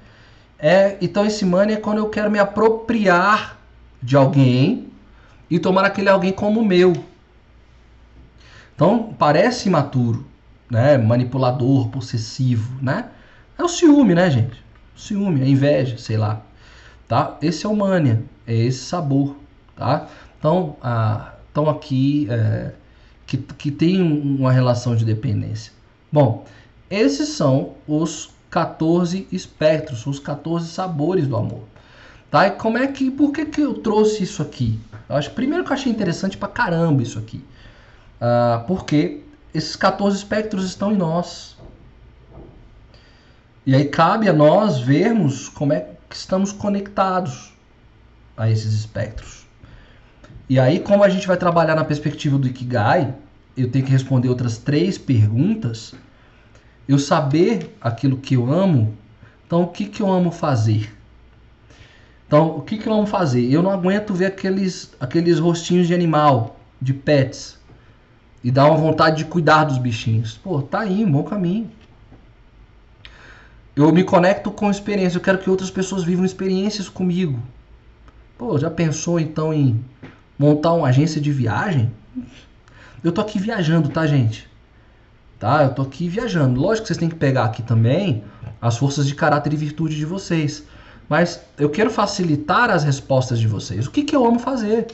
[0.57, 3.56] é, então esse money é quando eu quero me apropriar
[4.07, 4.87] de alguém
[5.49, 6.93] e tomar aquele alguém como meu.
[8.73, 10.25] Então parece imaturo,
[10.71, 10.97] né?
[10.97, 13.09] Manipulador, possessivo, né?
[13.57, 14.63] É o ciúme, né, gente?
[14.95, 16.41] O ciúme, a inveja, sei lá,
[17.05, 17.37] tá?
[17.41, 19.35] Esse é o mania, é esse sabor,
[19.75, 20.07] tá?
[20.39, 22.71] Então, ah, então aqui é,
[23.25, 25.73] que, que tem uma relação de dependência.
[26.09, 26.45] Bom,
[26.89, 31.63] esses são os 14 espectros, os 14 sabores do amor.
[32.29, 32.47] Tá?
[32.47, 34.79] E como é que, por que, que eu trouxe isso aqui?
[35.07, 37.43] Eu acho, primeiro que eu achei interessante pra caramba isso aqui.
[38.21, 39.21] Uh, porque
[39.53, 41.55] esses 14 espectros estão em nós.
[43.65, 47.53] E aí cabe a nós vermos como é que estamos conectados
[48.35, 49.45] a esses espectros.
[50.49, 53.13] E aí, como a gente vai trabalhar na perspectiva do Ikigai,
[53.55, 55.93] eu tenho que responder outras três perguntas
[56.87, 58.95] eu saber aquilo que eu amo,
[59.45, 60.96] então o que, que eu amo fazer?
[62.27, 63.49] Então, o que, que amo fazer?
[63.49, 67.57] Eu não aguento ver aqueles, aqueles rostinhos de animal, de pets,
[68.43, 70.37] e dar uma vontade de cuidar dos bichinhos.
[70.37, 71.71] Pô, tá aí, um bom caminho.
[73.75, 77.39] Eu me conecto com experiência, eu quero que outras pessoas vivam experiências comigo.
[78.37, 79.83] Pô, já pensou então em
[80.37, 81.91] montar uma agência de viagem?
[83.03, 84.49] Eu tô aqui viajando, tá, gente?
[85.39, 85.63] tá?
[85.63, 86.59] Eu tô aqui viajando.
[86.59, 88.23] Lógico que vocês têm que pegar aqui também
[88.61, 90.63] as forças de caráter e virtude de vocês.
[91.09, 93.87] Mas eu quero facilitar as respostas de vocês.
[93.87, 94.87] O que, que eu amo fazer?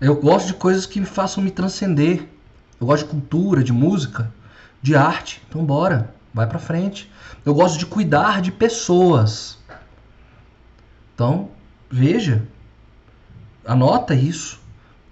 [0.00, 2.28] Eu gosto de coisas que me façam me transcender.
[2.80, 4.32] Eu gosto de cultura, de música,
[4.82, 5.42] de arte.
[5.48, 7.10] Então bora, vai para frente.
[7.44, 9.58] Eu gosto de cuidar de pessoas.
[11.14, 11.50] Então,
[11.90, 12.42] veja,
[13.64, 14.60] anota isso.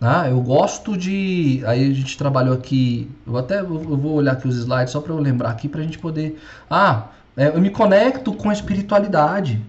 [0.01, 1.63] Ah, eu gosto de.
[1.65, 3.09] Aí a gente trabalhou aqui.
[3.25, 5.85] Eu até eu vou olhar aqui os slides só para eu lembrar aqui para a
[5.85, 6.43] gente poder.
[6.69, 7.07] Ah,
[7.37, 9.61] é, eu me conecto com a espiritualidade.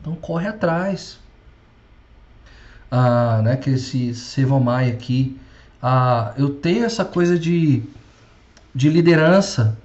[0.00, 1.18] Então corre atrás.
[2.90, 5.38] Ah, né, que esse Sevomai aqui.
[5.82, 7.82] Ah, eu tenho essa coisa de,
[8.74, 9.78] de liderança.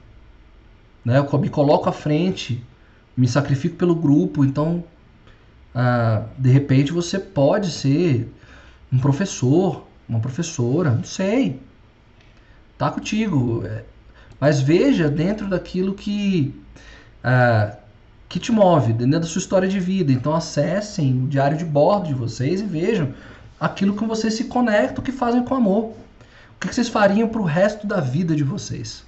[1.03, 2.63] Né, eu me coloco à frente,
[3.15, 4.43] me sacrifico pelo grupo.
[4.43, 4.83] Então,
[5.73, 8.31] ah, de repente, você pode ser
[8.91, 11.61] um professor, uma professora, não sei.
[12.77, 13.63] Tá contigo.
[14.39, 16.55] Mas veja dentro daquilo que,
[17.23, 17.75] uh,
[18.27, 20.11] que te move, dentro da sua história de vida.
[20.11, 23.13] Então acessem o diário de bordo de vocês e vejam
[23.59, 25.93] aquilo que vocês se conectam, que fazem com amor.
[26.55, 29.03] O que vocês fariam para o resto da vida de vocês?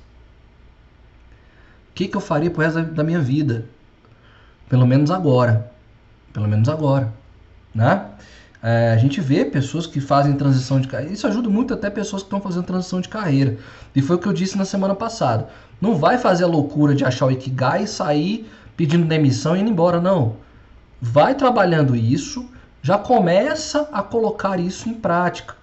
[1.89, 3.65] O que, que eu faria para o resto da minha vida?
[4.69, 5.71] Pelo menos agora.
[6.33, 7.13] Pelo menos agora.
[7.73, 8.05] Né?
[8.63, 11.13] É, a gente vê pessoas que fazem transição de carreira.
[11.13, 13.57] Isso ajuda muito até pessoas que estão fazendo transição de carreira.
[13.95, 15.49] E foi o que eu disse na semana passada.
[15.79, 19.69] Não vai fazer a loucura de achar o Ikigai e sair pedindo demissão e indo
[19.69, 20.35] embora, não.
[21.01, 22.47] Vai trabalhando isso,
[22.81, 25.55] já começa a colocar isso em prática.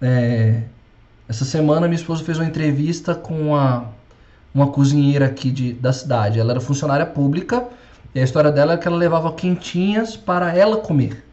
[0.00, 0.62] É,
[1.28, 3.88] essa semana minha esposa fez uma entrevista com uma,
[4.54, 6.40] uma cozinheira aqui de, da cidade.
[6.40, 7.66] Ela era funcionária pública
[8.14, 11.29] e a história dela é que ela levava quentinhas para ela comer.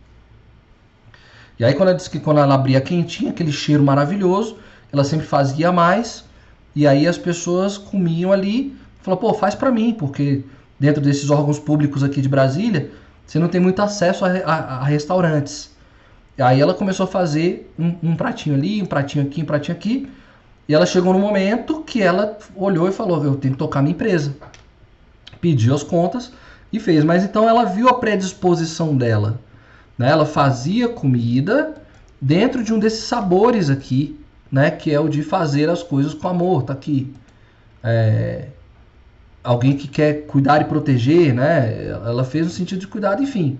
[1.59, 4.57] E aí quando ela disse que quando ela abria quentinha, aquele cheiro maravilhoso,
[4.91, 6.23] ela sempre fazia mais.
[6.75, 10.43] E aí as pessoas comiam ali, falou, pô, faz para mim, porque
[10.79, 12.91] dentro desses órgãos públicos aqui de Brasília,
[13.25, 15.75] você não tem muito acesso a, a, a restaurantes.
[16.37, 19.75] E aí ela começou a fazer um, um, pratinho ali, um pratinho aqui, um pratinho
[19.75, 20.07] aqui.
[20.69, 23.93] E ela chegou no momento que ela olhou e falou, eu tenho que tocar minha
[23.93, 24.35] empresa.
[25.41, 26.31] Pediu as contas
[26.71, 27.03] e fez.
[27.03, 29.39] Mas então ela viu a predisposição dela.
[29.97, 30.09] Né?
[30.09, 31.75] Ela fazia comida
[32.21, 34.19] dentro de um desses sabores aqui,
[34.51, 34.69] né?
[34.71, 36.63] Que é o de fazer as coisas com amor.
[36.63, 37.13] Tá aqui.
[37.83, 38.47] É...
[39.43, 41.87] Alguém que quer cuidar e proteger, né?
[41.87, 43.57] Ela fez no sentido de cuidado, enfim.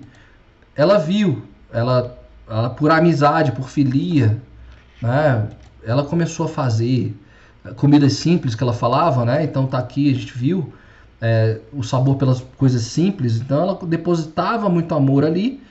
[0.75, 2.17] Ela viu, ela,
[2.47, 4.37] ela por amizade, por filia,
[5.01, 5.47] né?
[5.83, 7.15] Ela começou a fazer
[7.77, 9.43] comidas simples que ela falava, né?
[9.43, 10.73] Então tá aqui, a gente viu
[11.21, 13.37] é, o sabor pelas coisas simples.
[13.37, 15.61] Então ela depositava muito amor ali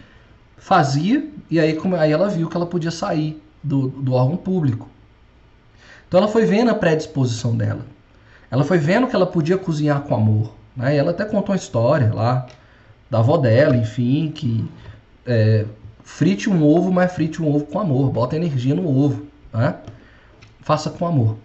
[0.56, 4.88] fazia e aí, aí ela viu que ela podia sair do, do órgão público.
[6.08, 7.84] Então ela foi vendo a predisposição dela.
[8.50, 10.52] Ela foi vendo que ela podia cozinhar com amor.
[10.76, 10.94] Né?
[10.94, 12.46] E ela até contou uma história lá
[13.10, 14.68] da avó dela, enfim, que
[15.24, 15.66] é,
[16.02, 18.10] frite um ovo, mas frite um ovo com amor.
[18.10, 19.26] Bota energia no ovo.
[19.52, 19.74] Né?
[20.60, 21.36] Faça com amor.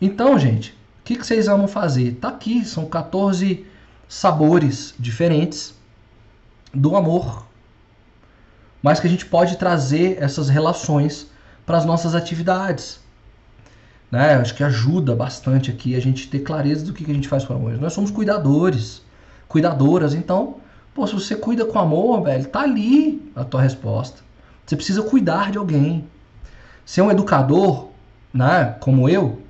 [0.00, 2.12] Então, gente, o que, que vocês amam fazer?
[2.20, 3.66] Tá aqui, são 14
[4.08, 5.74] sabores diferentes
[6.72, 7.43] do amor,
[8.84, 11.26] mas que a gente pode trazer essas relações
[11.64, 13.00] para as nossas atividades.
[14.10, 14.34] Né?
[14.34, 17.46] Acho que ajuda bastante aqui a gente ter clareza do que, que a gente faz
[17.46, 17.80] com amor.
[17.80, 19.00] Nós somos cuidadores,
[19.48, 20.56] cuidadoras, então,
[20.94, 24.20] pô, se você cuida com amor, velho, tá ali a tua resposta.
[24.66, 26.06] Você precisa cuidar de alguém.
[26.84, 27.88] Ser um educador,
[28.34, 29.40] né, como eu,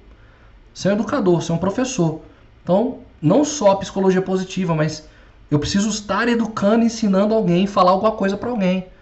[0.73, 2.21] ser um educador, ser um professor.
[2.63, 5.09] Então, não só a psicologia positiva, mas
[5.51, 8.94] eu preciso estar educando, ensinando alguém, falar alguma coisa para alguém.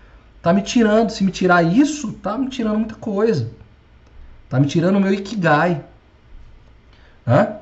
[0.43, 3.49] Tá me tirando, se me tirar isso, tá me tirando muita coisa.
[4.49, 5.85] Tá me tirando o meu ikigai.
[7.27, 7.57] Hã?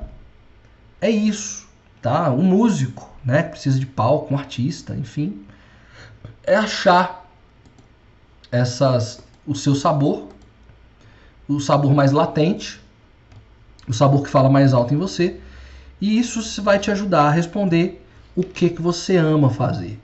[0.99, 1.67] É isso,
[2.01, 2.31] tá?
[2.31, 5.45] Um músico, né, precisa de palco, um artista, enfim,
[6.43, 7.25] é achar
[8.51, 10.27] essas o seu sabor,
[11.47, 12.79] o sabor mais latente,
[13.87, 15.39] o sabor que fala mais alto em você,
[15.99, 18.05] e isso vai te ajudar a responder
[18.35, 19.99] o que que você ama fazer.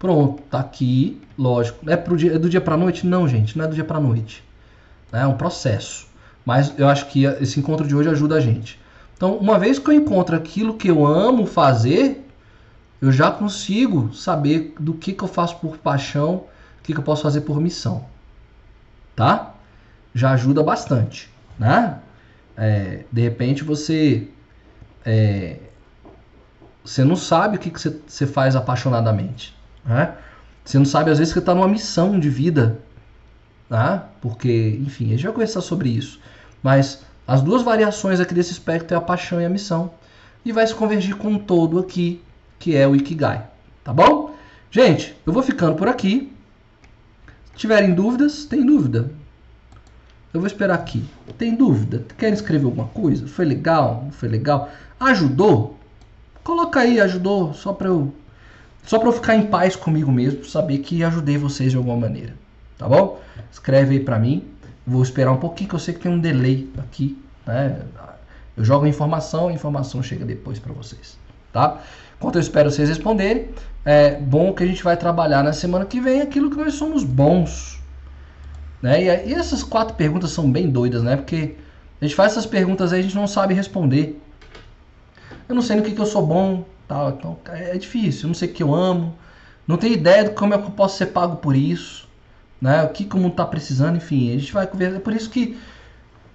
[0.00, 1.88] Pronto, tá aqui, lógico.
[1.88, 3.06] É, pro dia, é do dia para noite?
[3.06, 4.42] Não, gente, não é do dia para noite.
[5.12, 6.08] É um processo.
[6.42, 8.80] Mas eu acho que esse encontro de hoje ajuda a gente.
[9.14, 12.26] Então, uma vez que eu encontro aquilo que eu amo fazer,
[12.98, 17.04] eu já consigo saber do que, que eu faço por paixão, o que, que eu
[17.04, 18.06] posso fazer por missão.
[19.14, 19.52] Tá?
[20.14, 21.28] Já ajuda bastante.
[21.58, 21.98] Né?
[22.56, 24.28] É, de repente você
[25.04, 25.58] é,
[26.82, 29.59] você não sabe o que, que você, você faz apaixonadamente.
[29.84, 30.14] Né?
[30.64, 32.78] Você não sabe, às vezes, que está numa missão de vida.
[33.68, 34.02] Né?
[34.20, 36.20] Porque, enfim, a gente vai conversar sobre isso.
[36.62, 39.92] Mas as duas variações aqui desse espectro é a paixão e a missão.
[40.44, 42.22] E vai se convergir com um todo aqui,
[42.58, 43.46] que é o Ikigai.
[43.84, 44.34] Tá bom?
[44.70, 46.32] Gente, eu vou ficando por aqui.
[47.52, 49.10] Se tiverem dúvidas, tem dúvida?
[50.32, 51.04] Eu vou esperar aqui.
[51.36, 52.04] Tem dúvida?
[52.16, 53.26] Querem escrever alguma coisa?
[53.26, 54.02] Foi legal?
[54.04, 54.70] Não foi legal?
[54.98, 55.76] Ajudou?
[56.44, 58.14] Coloca aí, ajudou, só para eu
[58.84, 62.34] só para eu ficar em paz comigo mesmo, saber que ajudei vocês de alguma maneira,
[62.76, 63.20] tá bom?
[63.52, 64.44] Escreve aí para mim.
[64.86, 67.16] Vou esperar um pouquinho que eu sei que tem um delay aqui,
[67.46, 67.82] né?
[68.56, 71.16] Eu jogo a informação, a informação chega depois para vocês,
[71.52, 71.80] tá?
[72.18, 73.48] Enquanto eu espero vocês responderem,
[73.84, 77.04] é bom que a gente vai trabalhar na semana que vem aquilo que nós somos
[77.04, 77.80] bons,
[78.82, 79.02] né?
[79.02, 81.16] E, e essas quatro perguntas são bem doidas, né?
[81.16, 81.56] Porque
[82.00, 84.20] a gente faz essas perguntas aí a gente não sabe responder.
[85.48, 87.10] Eu não sei no que, que eu sou bom, tal.
[87.10, 88.24] Então é difícil.
[88.24, 89.14] Eu não sei o que eu amo.
[89.66, 92.08] Não tenho ideia de como é que eu posso ser pago por isso.
[92.60, 92.82] Né?
[92.82, 94.34] O que, que o mundo está precisando, enfim.
[94.34, 94.96] A gente vai conversar.
[94.96, 95.56] É por isso que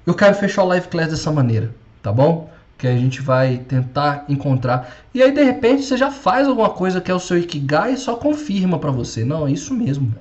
[0.05, 2.49] eu quero fechar o live class dessa maneira, tá bom?
[2.77, 4.95] Que a gente vai tentar encontrar.
[5.13, 7.97] E aí, de repente, você já faz alguma coisa que é o seu Ikigai e
[7.97, 9.25] só confirma para você.
[9.25, 10.13] Não, é isso mesmo.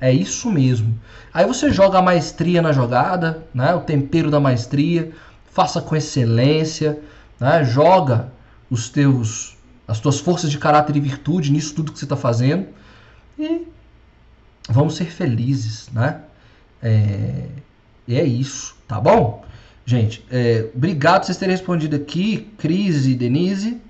[0.00, 0.98] É isso mesmo.
[1.32, 3.74] Aí você joga a maestria na jogada, né?
[3.74, 5.12] o tempero da maestria,
[5.52, 6.98] faça com excelência,
[7.38, 7.62] né?
[7.64, 8.32] joga
[8.70, 9.59] os teus
[9.90, 12.68] as tuas forças de caráter e virtude nisso tudo que você está fazendo
[13.36, 13.66] e
[14.68, 16.20] vamos ser felizes, né?
[16.80, 17.46] É,
[18.08, 19.44] é isso, tá bom?
[19.84, 23.80] Gente, é, obrigado por vocês terem respondido aqui, Cris e Denise.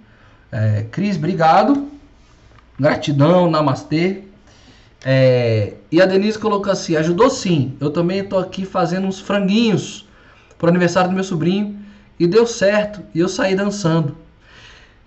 [0.50, 1.90] É, Cris, obrigado.
[2.78, 4.22] Gratidão, namastê.
[5.04, 7.76] É, e a Denise colocou assim: ajudou sim.
[7.78, 10.08] Eu também estou aqui fazendo uns franguinhos
[10.56, 11.78] para o aniversário do meu sobrinho
[12.18, 13.02] e deu certo.
[13.14, 14.16] E eu saí dançando.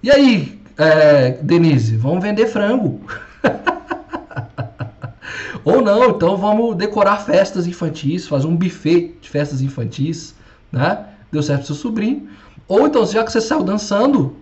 [0.04, 3.02] E aí, é, Denise, vamos vender frango.
[5.64, 10.36] Ou não, então vamos decorar festas infantis, fazer um buffet de festas infantis,
[10.72, 11.06] né?
[11.32, 12.28] Deu certo pro seu sobrinho.
[12.68, 14.36] Ou então, já que você saiu dançando,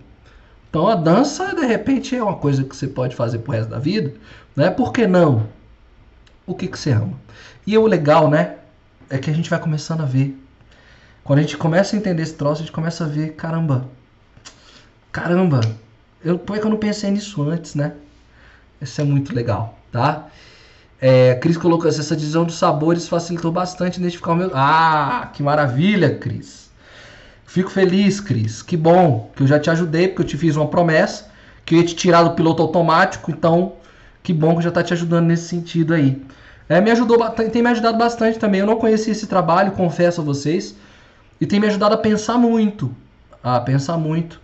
[0.68, 3.78] então a dança de repente é uma coisa que você pode fazer pro resto da
[3.78, 4.14] vida,
[4.56, 4.70] né?
[4.70, 5.46] Por que não?
[6.46, 7.12] O que, que você ama?
[7.66, 8.56] E o legal, né?
[9.08, 10.36] É que a gente vai começando a ver.
[11.22, 13.86] Quando a gente começa a entender esse troço, a gente começa a ver, caramba,
[15.12, 15.60] caramba,
[16.24, 17.92] eu, por que eu não pensei nisso antes, né?
[18.80, 20.26] Isso é muito legal, tá?
[21.00, 24.50] É, Cris colocou assim, essa divisão dos sabores facilitou bastante identificar o meu.
[24.54, 26.70] Ah, que maravilha, Cris.
[27.44, 28.62] Fico feliz, Cris.
[28.62, 31.30] Que bom que eu já te ajudei, porque eu te fiz uma promessa
[31.64, 33.30] que eu ia te tirar do piloto automático.
[33.30, 33.74] Então,
[34.22, 36.22] que bom que já está te ajudando nesse sentido aí.
[36.68, 38.60] É, me ajudou, tem me ajudado bastante também.
[38.60, 40.76] Eu não conhecia esse trabalho, confesso a vocês,
[41.40, 42.94] e tem me ajudado a pensar muito,
[43.42, 44.40] a pensar muito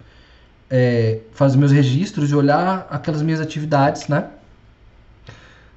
[0.71, 4.27] é, fazer meus registros e olhar aquelas minhas atividades, né?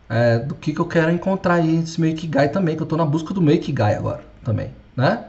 [0.09, 2.97] É, do que, que eu quero encontrar aí nesse meu Ikigai também, que eu estou
[2.97, 5.25] na busca do meu Ikigai agora também, né?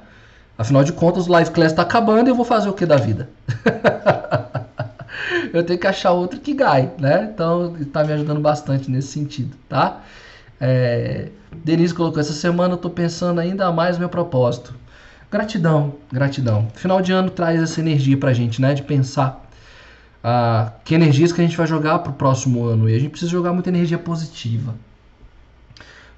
[0.59, 2.97] Afinal de contas, o Live Class está acabando e eu vou fazer o que da
[2.97, 3.29] vida?
[5.53, 7.31] eu tenho que achar outro Ikigai, né?
[7.33, 10.01] Então, está me ajudando bastante nesse sentido, tá?
[10.61, 11.29] É,
[11.65, 14.75] Denise colocou, essa semana eu estou pensando ainda mais no meu propósito.
[15.31, 16.69] Gratidão, gratidão.
[16.75, 18.75] Final de ano traz essa energia pra gente, né?
[18.75, 19.43] De pensar
[20.23, 22.89] ah, que energias que a gente vai jogar para o próximo ano.
[22.89, 24.75] E a gente precisa jogar muita energia positiva.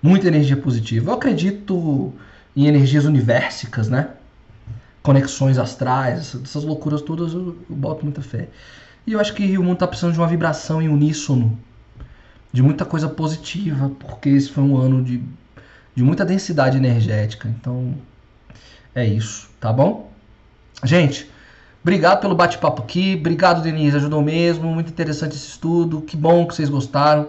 [0.03, 1.11] Muita energia positiva.
[1.11, 2.13] Eu acredito
[2.55, 4.11] em energias universicas, né?
[5.03, 8.49] Conexões astrais, essas loucuras todas eu, eu boto muita fé.
[9.07, 11.59] E eu acho que o mundo está precisando de uma vibração em uníssono,
[12.53, 15.23] de muita coisa positiva, porque esse foi um ano de,
[15.95, 17.49] de muita densidade energética.
[17.49, 17.95] Então,
[18.95, 20.11] é isso, tá bom?
[20.83, 21.31] Gente,
[21.85, 23.15] obrigado pelo bate-papo aqui.
[23.21, 24.73] Obrigado, Denise, ajudou mesmo.
[24.73, 26.01] Muito interessante esse estudo.
[26.01, 27.29] Que bom que vocês gostaram.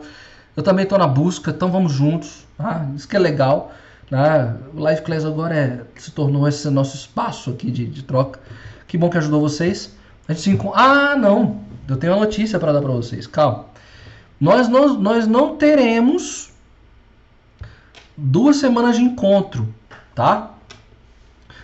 [0.55, 2.45] Eu também estou na busca, então vamos juntos.
[2.57, 3.73] Ah, isso que é legal.
[4.09, 4.55] Né?
[4.73, 8.39] O Live Class agora é, se tornou esse nosso espaço aqui de, de troca.
[8.87, 9.93] Que bom que ajudou vocês.
[10.27, 10.81] A gente se encontra.
[10.81, 11.59] Ah, não!
[11.87, 13.27] Eu tenho uma notícia para dar para vocês.
[13.27, 13.65] Calma.
[14.39, 16.51] Nós nós não teremos
[18.17, 19.73] duas semanas de encontro,
[20.13, 20.51] tá?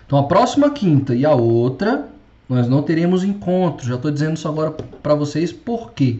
[0.06, 2.11] Então a próxima quinta e a outra
[2.52, 3.88] nós não teremos encontro.
[3.88, 6.20] Já estou dizendo isso agora para vocês por quê?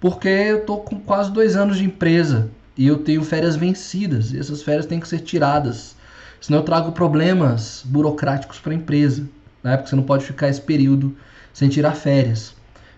[0.00, 4.32] Porque eu estou com quase dois anos de empresa e eu tenho férias vencidas.
[4.32, 5.94] E essas férias têm que ser tiradas.
[6.40, 9.28] Senão eu trago problemas burocráticos para a empresa.
[9.62, 9.76] Né?
[9.76, 11.14] Porque você não pode ficar esse período
[11.52, 12.54] sem tirar férias.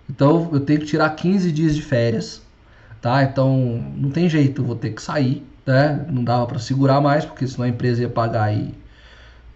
[0.08, 2.40] Então eu tenho que tirar 15 dias de férias.
[3.00, 3.24] Tá?
[3.24, 5.44] Então não tem jeito, eu vou ter que sair.
[5.66, 6.06] Né?
[6.08, 8.72] Não dava para segurar mais, porque senão a empresa ia pagar aí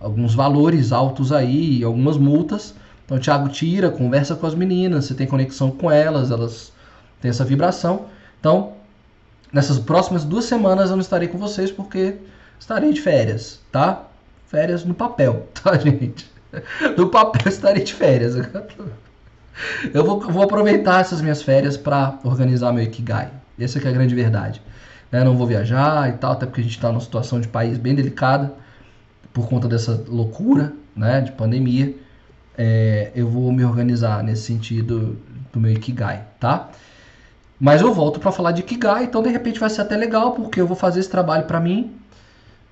[0.03, 2.75] alguns valores altos aí, algumas multas.
[3.05, 6.73] Então o Thiago tira, conversa com as meninas, você tem conexão com elas, elas
[7.21, 8.07] têm essa vibração.
[8.41, 8.73] Então,
[9.53, 12.17] nessas próximas duas semanas eu não estarei com vocês porque
[12.59, 14.05] estarei de férias, tá?
[14.49, 16.31] Férias no papel, tá, gente?
[16.97, 18.35] No papel estarei de férias.
[19.93, 23.31] Eu vou, vou aproveitar essas minhas férias para organizar meu Ikigai.
[23.61, 24.63] Essa é a grande verdade.
[25.11, 25.23] Né?
[25.23, 27.95] Não vou viajar e tal, até porque a gente está numa situação de país bem
[27.95, 28.55] delicada
[29.33, 31.95] por conta dessa loucura né, de pandemia,
[32.57, 35.19] é, eu vou me organizar nesse sentido
[35.53, 36.71] do meu Ikigai, tá?
[37.59, 40.61] Mas eu volto para falar de Ikigai, então de repente vai ser até legal, porque
[40.61, 41.93] eu vou fazer esse trabalho para mim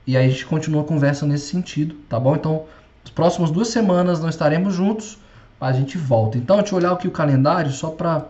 [0.06, 2.34] e aí a gente continua a conversa nesse sentido, tá bom?
[2.34, 2.64] Então,
[3.04, 5.18] as próximas duas semanas não estaremos juntos,
[5.60, 6.36] mas a gente volta.
[6.36, 8.26] Então, deixa eu olhar aqui o calendário só para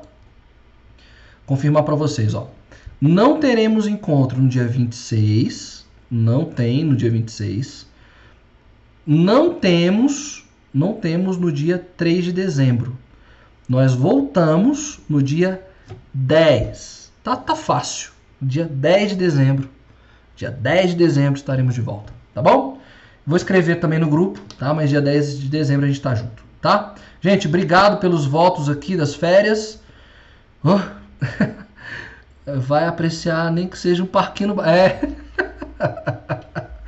[1.47, 2.49] confirmar para vocês, ó.
[3.01, 7.87] Não teremos encontro no dia 26, não tem no dia 26.
[9.13, 12.97] Não temos, não temos no dia 3 de dezembro.
[13.69, 15.67] Nós voltamos no dia
[16.15, 17.11] 10.
[17.21, 18.13] Tá, tá fácil.
[18.41, 19.69] Dia 10 de dezembro.
[20.37, 22.79] Dia 10 de dezembro estaremos de volta, tá bom?
[23.27, 24.73] Vou escrever também no grupo, tá?
[24.73, 26.95] Mas dia 10 de dezembro a gente tá junto, tá?
[27.21, 29.83] Gente, obrigado pelos votos aqui das férias.
[30.63, 30.79] Oh.
[32.61, 34.63] Vai apreciar nem que seja um parquinho no...
[34.63, 35.01] É.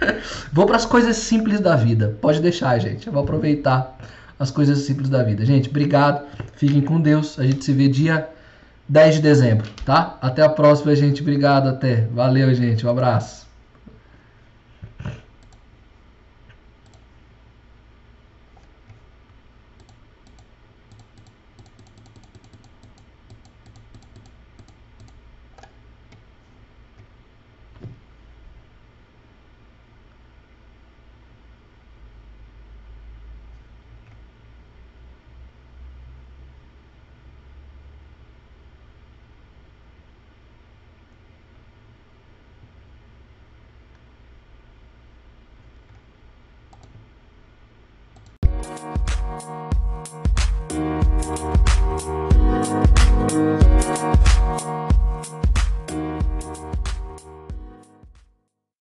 [0.52, 2.16] Vou para as coisas simples da vida.
[2.20, 3.06] Pode deixar, gente.
[3.06, 3.98] Eu vou aproveitar
[4.38, 5.44] as coisas simples da vida.
[5.44, 6.24] Gente, obrigado.
[6.56, 7.38] Fiquem com Deus.
[7.38, 8.28] A gente se vê dia
[8.88, 10.18] 10 de dezembro, tá?
[10.20, 11.22] Até a próxima, gente.
[11.22, 12.06] Obrigado, até.
[12.12, 12.86] Valeu, gente.
[12.86, 13.41] Um abraço.